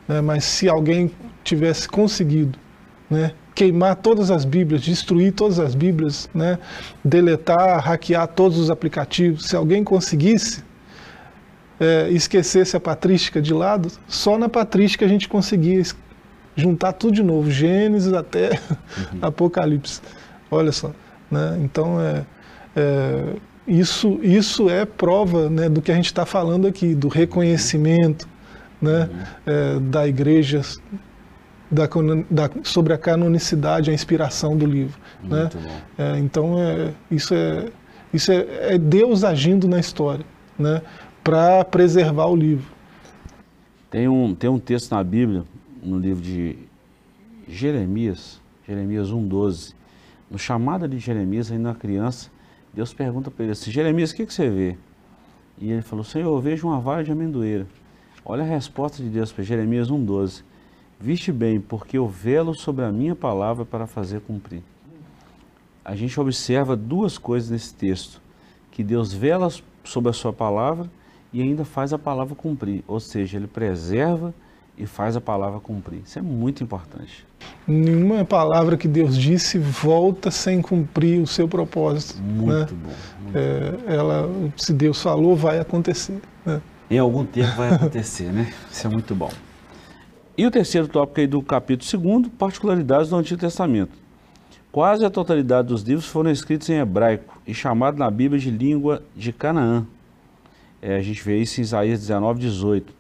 [0.07, 1.11] né, mas se alguém
[1.43, 2.59] tivesse conseguido,
[3.11, 6.59] né, queimar todas as Bíblias, destruir todas as Bíblias, né,
[7.05, 10.63] deletar, hackear todos os aplicativos, se alguém conseguisse
[11.79, 15.83] é, esquecesse a patrística de lado, só na patrística a gente conseguia
[16.57, 18.51] juntar tudo de novo, Gênesis até
[19.13, 19.19] uhum.
[19.23, 20.01] Apocalipse.
[20.51, 20.93] Olha só.
[21.31, 21.59] Né?
[21.63, 22.25] Então, é,
[22.77, 23.25] é,
[23.67, 28.29] isso, isso é prova né, do que a gente está falando aqui, do reconhecimento
[28.81, 29.23] né, uhum.
[29.47, 30.61] é, da igreja
[31.75, 31.89] da,
[32.31, 34.99] da, sobre a canonicidade, a inspiração do livro.
[35.23, 35.51] Né?
[35.99, 37.69] É, então, é, isso, é,
[38.13, 40.25] isso é, é Deus agindo na história
[40.59, 40.81] né,
[41.23, 42.73] para preservar o livro.
[43.91, 45.45] Tem um, tem um texto na Bíblia,
[45.83, 46.57] no livro de
[47.49, 49.75] Jeremias, Jeremias 1,12,
[50.31, 52.31] no chamado de Jeremias, ainda uma criança,
[52.73, 54.77] Deus pergunta para ele assim, Jeremias, o que, que você vê?
[55.59, 57.67] E ele falou, Senhor, eu vejo uma vara de amendoeira.
[58.25, 60.43] Olha a resposta de Deus para Jeremias 1,12.
[61.05, 64.63] Viste bem, porque eu velo sobre a minha palavra para fazer cumprir.
[65.85, 68.23] A gente observa duas coisas nesse texto.
[68.71, 69.51] Que Deus vela
[69.85, 70.91] sobre a sua palavra
[71.31, 72.83] e ainda faz a palavra cumprir.
[72.89, 74.33] Ou seja, Ele preserva
[74.79, 76.01] e faz a palavra cumprir.
[76.07, 77.27] Isso é muito importante.
[77.69, 82.23] Nenhuma palavra que Deus disse volta sem cumprir o seu propósito.
[82.23, 82.81] Muito né?
[82.83, 82.93] bom.
[83.25, 83.95] Muito é.
[83.95, 86.19] Ela, se Deus falou, vai acontecer.
[86.47, 86.63] Né?
[86.91, 88.51] Em algum tempo vai acontecer, né?
[88.73, 89.31] Isso é muito bom.
[90.37, 93.93] E o terceiro tópico aí do capítulo 2, particularidades do Antigo Testamento.
[94.73, 99.01] Quase a totalidade dos livros foram escritos em hebraico e chamados na Bíblia de língua
[99.15, 99.87] de Canaã.
[100.83, 102.93] É, a gente vê isso em Isaías 19, 18.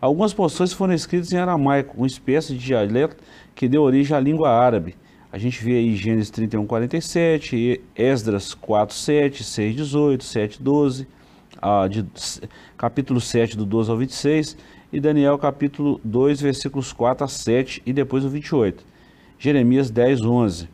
[0.00, 3.18] Algumas porções foram escritas em aramaico, uma espécie de dialeto
[3.54, 4.96] que deu origem à língua árabe.
[5.30, 11.06] A gente vê aí Gênesis 31, 47, Esdras 4, 7, 6, 18, 7, 12,
[11.60, 12.04] ah, de,
[12.76, 14.56] capítulo 7, do 12 ao 26,
[14.92, 18.84] e Daniel capítulo 2, versículos 4 a 7 e depois o 28.
[19.38, 20.68] Jeremias 10, 11.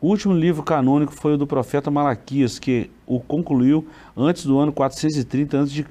[0.00, 4.70] O último livro canônico foi o do profeta Malaquias, que o concluiu antes do ano
[4.70, 5.84] 430 a.C.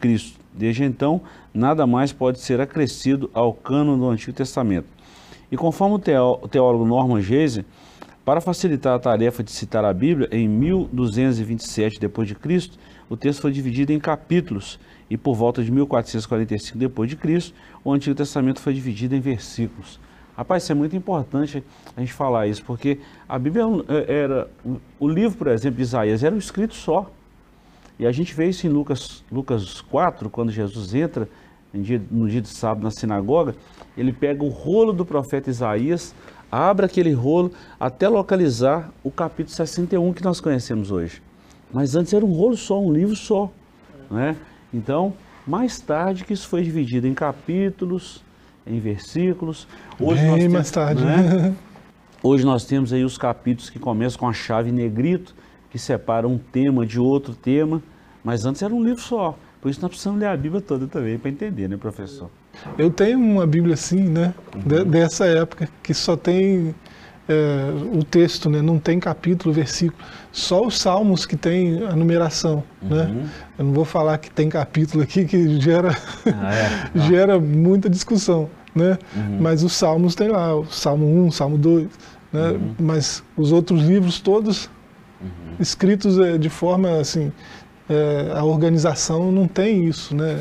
[0.54, 4.88] Desde então, nada mais pode ser acrescido ao cano do Antigo Testamento.
[5.52, 7.66] E conforme o teólogo Norman Geise,
[8.24, 12.70] para facilitar a tarefa de citar a Bíblia, em 1227 d.C.,
[13.14, 18.60] o texto foi dividido em capítulos e por volta de 1445 d.C., o Antigo Testamento
[18.60, 20.00] foi dividido em versículos.
[20.36, 21.64] Rapaz, isso é muito importante
[21.96, 22.98] a gente falar isso, porque
[23.30, 24.50] a Bíblia é era,
[25.00, 27.12] o livro, por exemplo, de Isaías era um escrito só.
[28.00, 31.30] E a gente vê isso em Lucas, Lucas 4, quando Jesus entra
[32.10, 33.56] no dia de sábado na sinagoga,
[33.96, 36.16] ele pega o rolo do profeta Isaías,
[36.52, 41.22] abre aquele rolo até localizar o capítulo 61 que nós conhecemos hoje.
[41.74, 43.52] Mas antes era um rolo só, um livro só.
[44.10, 44.36] Né?
[44.72, 45.14] Então,
[45.46, 48.24] mais tarde que isso foi dividido em capítulos,
[48.66, 49.68] em versículos.
[50.00, 51.04] Hoje Bem nós temos, mais tarde.
[51.04, 51.54] Né?
[52.22, 55.36] Hoje nós temos aí os capítulos que começam com a chave negrito,
[55.70, 57.82] que separa um tema de outro tema,
[58.24, 59.38] mas antes era um livro só.
[59.60, 62.30] Por isso nós precisamos ler a Bíblia toda também para entender, né, professor?
[62.78, 64.62] Eu tenho uma Bíblia assim, né, uhum.
[64.62, 66.76] de, dessa época, que só tem
[67.28, 68.62] é, o texto, né?
[68.62, 70.04] não tem capítulo, versículo.
[70.32, 72.64] Só os salmos que tem a numeração.
[72.82, 73.04] Né?
[73.04, 73.26] Uhum.
[73.60, 75.96] Eu não vou falar que tem capítulo aqui que gera,
[76.26, 77.00] Ah, é?
[77.08, 78.50] gera muita discussão.
[78.76, 78.98] Né?
[79.16, 79.38] Uhum.
[79.40, 81.88] Mas os salmos tem lá, o Salmo 1, Salmo 2.
[82.32, 82.52] Né?
[82.52, 82.76] Uhum.
[82.80, 84.70] Mas os outros livros todos
[85.60, 87.32] escritos é, de forma assim,
[87.90, 90.40] é, a organização não tem isso, né?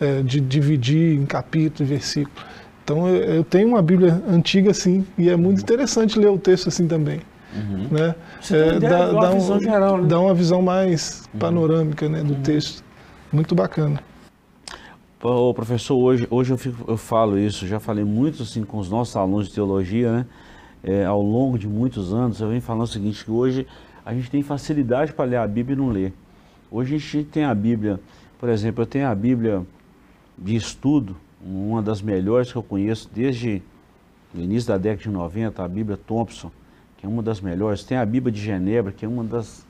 [0.00, 2.46] É, de dividir em capítulo e versículo.
[2.84, 6.68] Então eu, eu tenho uma Bíblia antiga assim e é muito interessante ler o texto
[6.68, 7.20] assim também.
[7.54, 7.88] Uhum.
[7.90, 8.14] Né?
[8.40, 10.08] Você tem ideia de uma visão um- geral, né?
[10.08, 12.84] dá uma visão mais panorâmica né, do texto.
[13.32, 14.00] Muito bacana.
[15.22, 18.88] Ô, professor, hoje, hoje eu, fico- eu falo isso, já falei muito assim com os
[18.88, 20.26] nossos alunos de teologia, né?
[20.82, 23.66] É, ao longo de muitos anos, eu venho falando o seguinte, que hoje
[24.04, 26.14] a gente tem facilidade para ler a Bíblia e não ler.
[26.70, 28.00] Hoje a gente tem a Bíblia,
[28.38, 29.62] por exemplo, eu tenho a Bíblia
[30.38, 31.14] de estudo,
[31.44, 33.62] uma das melhores que eu conheço desde
[34.34, 36.50] o início da década de 90, a Bíblia Thompson,
[36.96, 37.82] que é uma das melhores.
[37.82, 39.66] Tem a Bíblia de Genebra, que é uma das,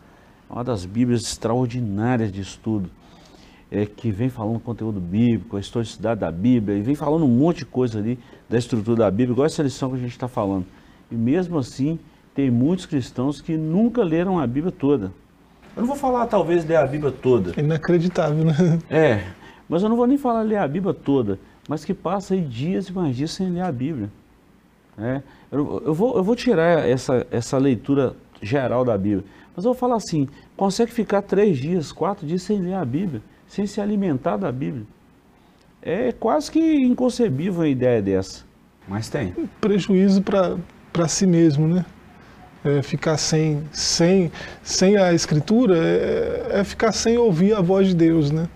[0.49, 2.91] uma das Bíblias extraordinárias de estudo
[3.71, 7.59] é, que vem falando conteúdo bíblico, a historicidade da Bíblia, e vem falando um monte
[7.59, 8.19] de coisa ali
[8.49, 10.67] da estrutura da Bíblia, igual essa lição que a gente está falando.
[11.11, 11.99] E mesmo assim,
[12.35, 15.13] tem muitos cristãos que nunca leram a Bíblia toda.
[15.77, 18.79] Eu não vou falar talvez ler a Bíblia toda, É inacreditável, né?
[18.91, 19.25] é,
[19.69, 21.39] mas eu não vou nem falar ler a Bíblia toda,
[21.69, 24.11] mas que passa aí dias e mais dias sem ler a Bíblia.
[24.99, 29.73] É, eu, eu vou, eu vou tirar essa, essa leitura geral da Bíblia, mas eu
[29.73, 33.81] vou falar assim: consegue ficar três dias, quatro dias sem ler a Bíblia, sem se
[33.81, 34.85] alimentar da Bíblia?
[35.83, 38.45] É quase que inconcebível uma ideia dessa,
[38.87, 39.33] mas tem.
[39.61, 41.85] Prejuízo para si mesmo, né?
[42.63, 44.31] É, ficar sem, sem,
[44.63, 48.47] sem a escritura é, é ficar sem ouvir a voz de Deus, né?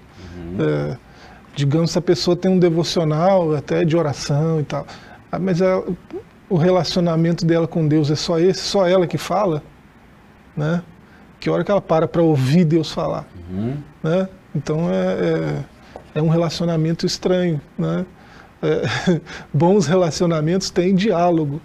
[0.59, 0.99] É,
[1.55, 4.87] digamos, se a pessoa tem um devocional, até de oração e tal,
[5.31, 5.85] ah, mas ela-
[6.49, 9.63] o relacionamento dela com Deus é só esse, só ela que fala,
[10.57, 10.83] né?
[11.41, 13.77] Que hora que ela para para ouvir Deus falar, Uhum.
[14.03, 14.29] né?
[14.55, 15.65] Então é,
[16.15, 18.05] é, é um relacionamento estranho, né?
[18.63, 19.21] É,
[19.53, 21.61] bons relacionamentos têm diálogo,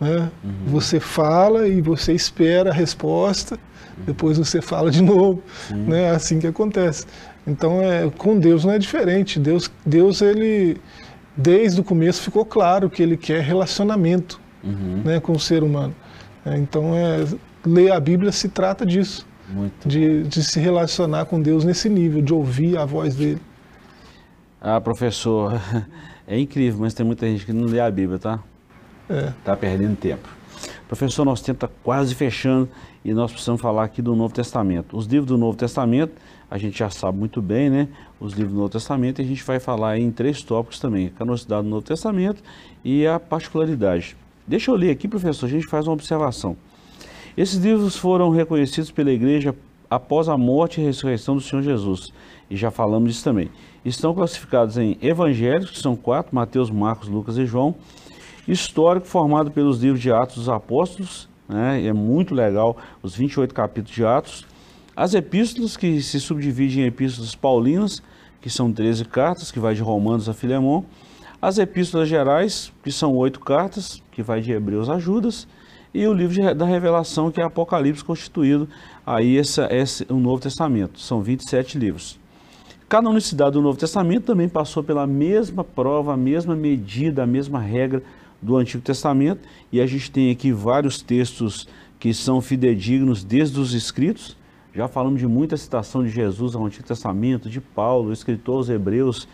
[0.00, 0.30] né?
[0.66, 3.58] Você fala e você espera a resposta,
[3.98, 6.04] depois você fala de novo, né?
[6.04, 7.06] É assim que acontece.
[7.46, 9.38] Então é com Deus não é diferente.
[9.38, 10.78] Deus, Deus ele
[11.36, 15.02] desde o começo ficou claro que ele quer relacionamento, Uhum.
[15.04, 15.94] né, com o ser humano.
[16.46, 17.26] É, então é
[17.66, 19.86] ler a Bíblia se trata disso, Muito.
[19.86, 23.40] de, de se relacionar com Deus nesse nível, de ouvir a voz dele.
[24.60, 25.60] Ah, professor,
[26.26, 28.38] é incrível, mas tem muita gente que não lê a Bíblia, tá?
[29.08, 29.28] É.
[29.38, 30.26] Está perdendo tempo.
[30.88, 32.68] Professor, nosso tempo está quase fechando
[33.04, 34.96] e nós precisamos falar aqui do Novo Testamento.
[34.96, 36.12] Os livros do Novo Testamento,
[36.50, 37.88] a gente já sabe muito bem, né?
[38.20, 41.62] Os livros do Novo Testamento, a gente vai falar em três tópicos também: a canonicidade
[41.62, 42.42] do Novo Testamento
[42.84, 44.16] e a particularidade.
[44.46, 46.54] Deixa eu ler aqui, professor, a gente faz uma observação.
[47.36, 49.54] Esses livros foram reconhecidos pela igreja
[49.90, 52.12] após a morte e ressurreição do Senhor Jesus.
[52.50, 53.50] E já falamos disso também.
[53.84, 57.74] Estão classificados em evangelhos, que são quatro: Mateus, Marcos, Lucas e João.
[58.46, 61.84] Histórico formado pelos livros de Atos dos Apóstolos, né?
[61.84, 64.46] é muito legal os 28 capítulos de Atos.
[64.94, 68.02] As epístolas, que se subdividem em epístolas paulinas,
[68.40, 70.84] que são 13 cartas, que vai de Romanos a Filemon.
[71.40, 75.48] As epístolas gerais, que são oito cartas, que vai de Hebreus a Judas.
[75.92, 78.68] E o livro de- da Revelação, que é Apocalipse, constituído
[79.06, 81.00] aí essa, esse, o Novo Testamento.
[81.00, 82.18] São 27 livros.
[82.88, 88.02] Canonicidade do Novo Testamento também passou pela mesma prova, a mesma medida, a mesma regra
[88.44, 89.40] do Antigo Testamento,
[89.72, 91.66] e a gente tem aqui vários textos
[91.98, 94.36] que são fidedignos desde os escritos.
[94.74, 98.68] Já falamos de muita citação de Jesus ao Antigo Testamento, de Paulo, o escritor aos
[98.68, 99.26] Hebreus,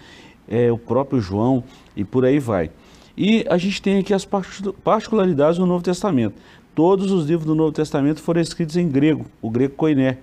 [0.48, 1.64] é, o próprio João
[1.96, 2.70] e por aí vai.
[3.16, 6.34] E a gente tem aqui as parti- particularidades do Novo Testamento.
[6.72, 10.18] Todos os livros do Novo Testamento foram escritos em grego, o grego koiné,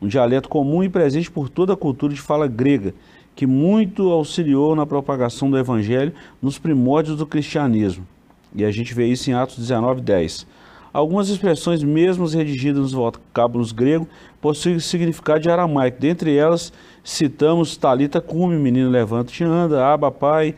[0.00, 2.94] um dialeto comum e presente por toda a cultura de fala grega,
[3.36, 8.06] que muito auxiliou na propagação do evangelho nos primórdios do cristianismo.
[8.54, 10.46] E a gente vê isso em Atos 19, 10.
[10.92, 14.08] Algumas expressões, mesmo redigidas nos vocábulos grego,
[14.40, 16.00] possuem significado de aramaico.
[16.00, 16.72] Dentre elas,
[17.04, 20.56] citamos Talita cume, menino levanta e anda, aba pai,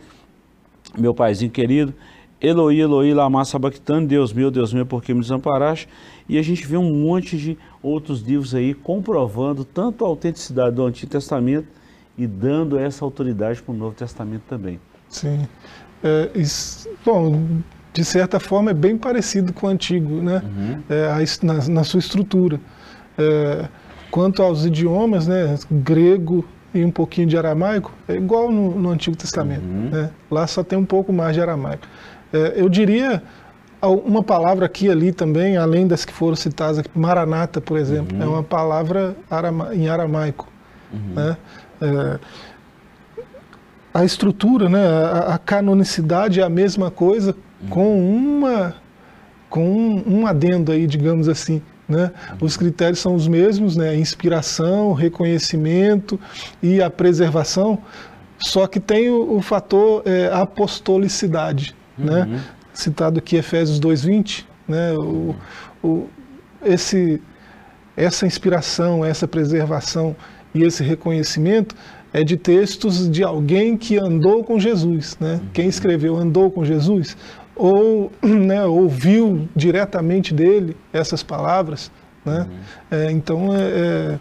[0.99, 1.93] meu paizinho querido,
[2.41, 5.87] Eloi, Eloi, lama sabachthani, Deus meu, Deus meu, por que me desamparaste?
[6.29, 10.85] E a gente vê um monte de outros livros aí comprovando tanto a autenticidade do
[10.85, 11.69] Antigo Testamento
[12.17, 14.81] e dando essa autoridade para o Novo Testamento também.
[15.09, 15.47] Sim.
[16.03, 17.61] É, isso- bom,
[17.93, 20.43] de certa forma é bem parecido com o antigo, né?
[20.89, 22.61] É, a na, na sua estrutura.
[23.19, 23.69] É,
[24.11, 25.59] quanto aos idiomas, né?
[25.71, 29.63] Grego e um pouquinho de aramaico, é igual no, no Antigo Testamento.
[29.63, 30.11] Né?
[30.31, 31.87] Lá só tem um pouco mais de aramaico.
[32.33, 33.23] É, eu diria
[33.83, 38.17] uma palavra aqui e ali também, além das que foram citadas aqui, Maranata, por exemplo,
[38.17, 38.23] uhum.
[38.23, 40.49] é uma palavra arama, em aramaico.
[40.93, 41.15] Uhum.
[41.15, 41.37] Né?
[41.81, 42.19] É,
[43.93, 47.37] a estrutura, né, a, a, canonicidade é a mesma coisa, uhum.
[47.69, 48.75] Com uma
[49.49, 51.61] com um, um, adendo aí, digamos assim.
[51.87, 52.11] Né?
[52.41, 53.95] Os critérios são os mesmos, né?
[53.95, 56.19] inspiração, reconhecimento
[56.63, 57.79] e a preservação,
[58.39, 61.75] só que tem o, o fator é, apostolicidade.
[61.99, 62.23] Né?
[62.23, 62.29] Uhum.
[62.29, 62.45] Né?
[62.73, 64.95] Citado aqui Efésios 2,20, né?
[64.95, 65.37] o,
[65.83, 66.09] o,
[66.65, 67.21] esse,
[67.95, 70.17] essa inspiração, essa preservação
[70.55, 71.77] e esse reconhecimento
[72.11, 75.17] é de textos de alguém que andou com Jesus.
[75.21, 75.35] Né?
[75.35, 75.49] Uhum.
[75.53, 77.17] Quem escreveu andou com Jesus,
[77.63, 81.93] ou né, ouviu diretamente dele essas palavras.
[82.25, 82.41] Né?
[82.41, 82.99] Uhum.
[82.99, 84.19] É, então, é, é,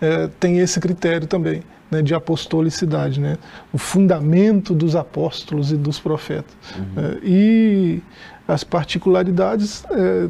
[0.00, 3.36] é, tem esse critério também né, de apostolicidade, né?
[3.70, 6.56] o fundamento dos apóstolos e dos profetas.
[6.74, 7.04] Uhum.
[7.04, 8.02] É, e
[8.46, 10.28] as particularidades, é,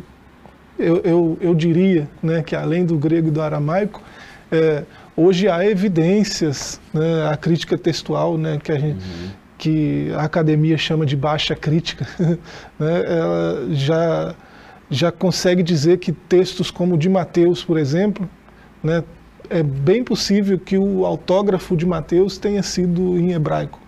[0.77, 4.03] eu, eu, eu, diria né, que além do grego e do aramaico,
[5.17, 9.05] hoje há evidências, né, a crítica textual né, que a gente.
[9.05, 12.07] Uhum que a academia chama de baixa crítica,
[12.79, 14.35] né, ela já,
[14.89, 18.29] já consegue dizer que textos como o de Mateus, por exemplo,
[18.83, 19.03] né,
[19.51, 23.81] é bem possível que o autógrafo de Mateus tenha sido em hebraico.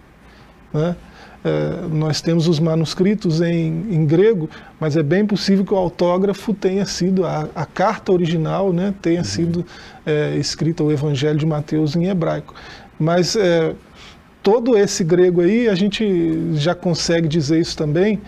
[0.73, 0.97] Né?
[1.43, 6.53] É, nós temos os manuscritos em, em, grego, mas é bem possível que o autógrafo
[6.53, 9.25] tenha sido, a, a carta original né, tenha uhum.
[9.25, 9.67] sido
[10.05, 12.55] é, escrita, o Evangelho de Mateus em hebraico.
[12.99, 13.75] Mas é,
[14.43, 18.21] todo esse grego aí, a gente já consegue dizer isso também,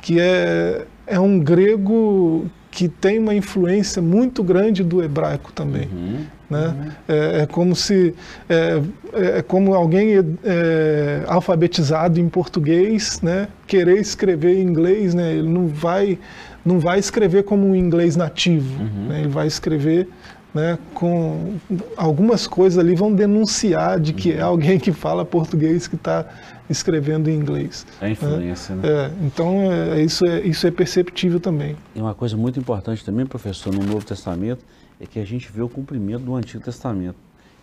[0.00, 5.88] que é, é um grego que tem uma influência muito grande do hebraico também.
[5.92, 6.66] Uhum, né?
[6.68, 6.90] Uhum.
[7.08, 8.14] É, é, como se
[8.48, 8.80] é,
[9.12, 10.10] é como alguém
[10.44, 16.18] é, alfabetizado em português, né, querer escrever em inglês, né, ele não vai
[16.64, 19.08] não vai escrever como um inglês nativo, uhum.
[19.08, 20.08] né, ele vai escrever
[20.54, 21.56] né, com
[21.96, 26.26] algumas coisas ali vão denunciar de que é alguém que fala português que está
[26.68, 27.86] escrevendo em inglês.
[28.00, 28.82] É a influência, né?
[28.88, 31.76] É, então, é, isso, é, isso é perceptível também.
[31.94, 34.64] E uma coisa muito importante também, professor, no Novo Testamento,
[35.00, 37.16] é que a gente vê o cumprimento do Antigo Testamento.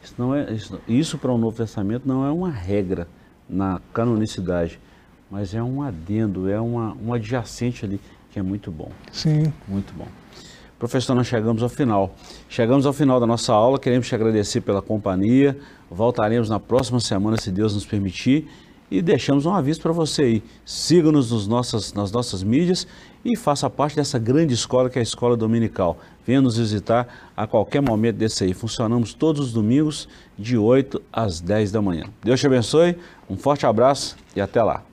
[0.04, 3.08] Isso, não é, isso, isso para o Novo Testamento não é uma regra
[3.50, 4.80] na canonicidade,
[5.30, 8.00] mas é um adendo, é uma, um adjacente ali
[8.32, 8.92] que é muito bom.
[9.12, 9.52] Sim.
[9.68, 10.08] Muito bom.
[10.78, 12.14] Professor, nós chegamos ao final.
[12.50, 15.58] Chegamos ao final da nossa aula, queremos te agradecer pela companhia.
[15.90, 18.48] Voltaremos na próxima semana, se Deus nos permitir.
[18.92, 20.44] E deixamos um aviso para você aí.
[20.66, 22.86] Siga-nos nas nossas, mídias
[23.24, 25.98] e faça parte dessa grande escola que é a Escola Dominical.
[26.26, 28.54] Venha nos visitar a qualquer momento desse aí.
[28.54, 30.08] Funcionamos todos os domingos,
[30.38, 32.04] de 8 às 10 da manhã.
[32.22, 32.98] Deus te abençoe,
[33.30, 34.84] um forte abraço e até lá.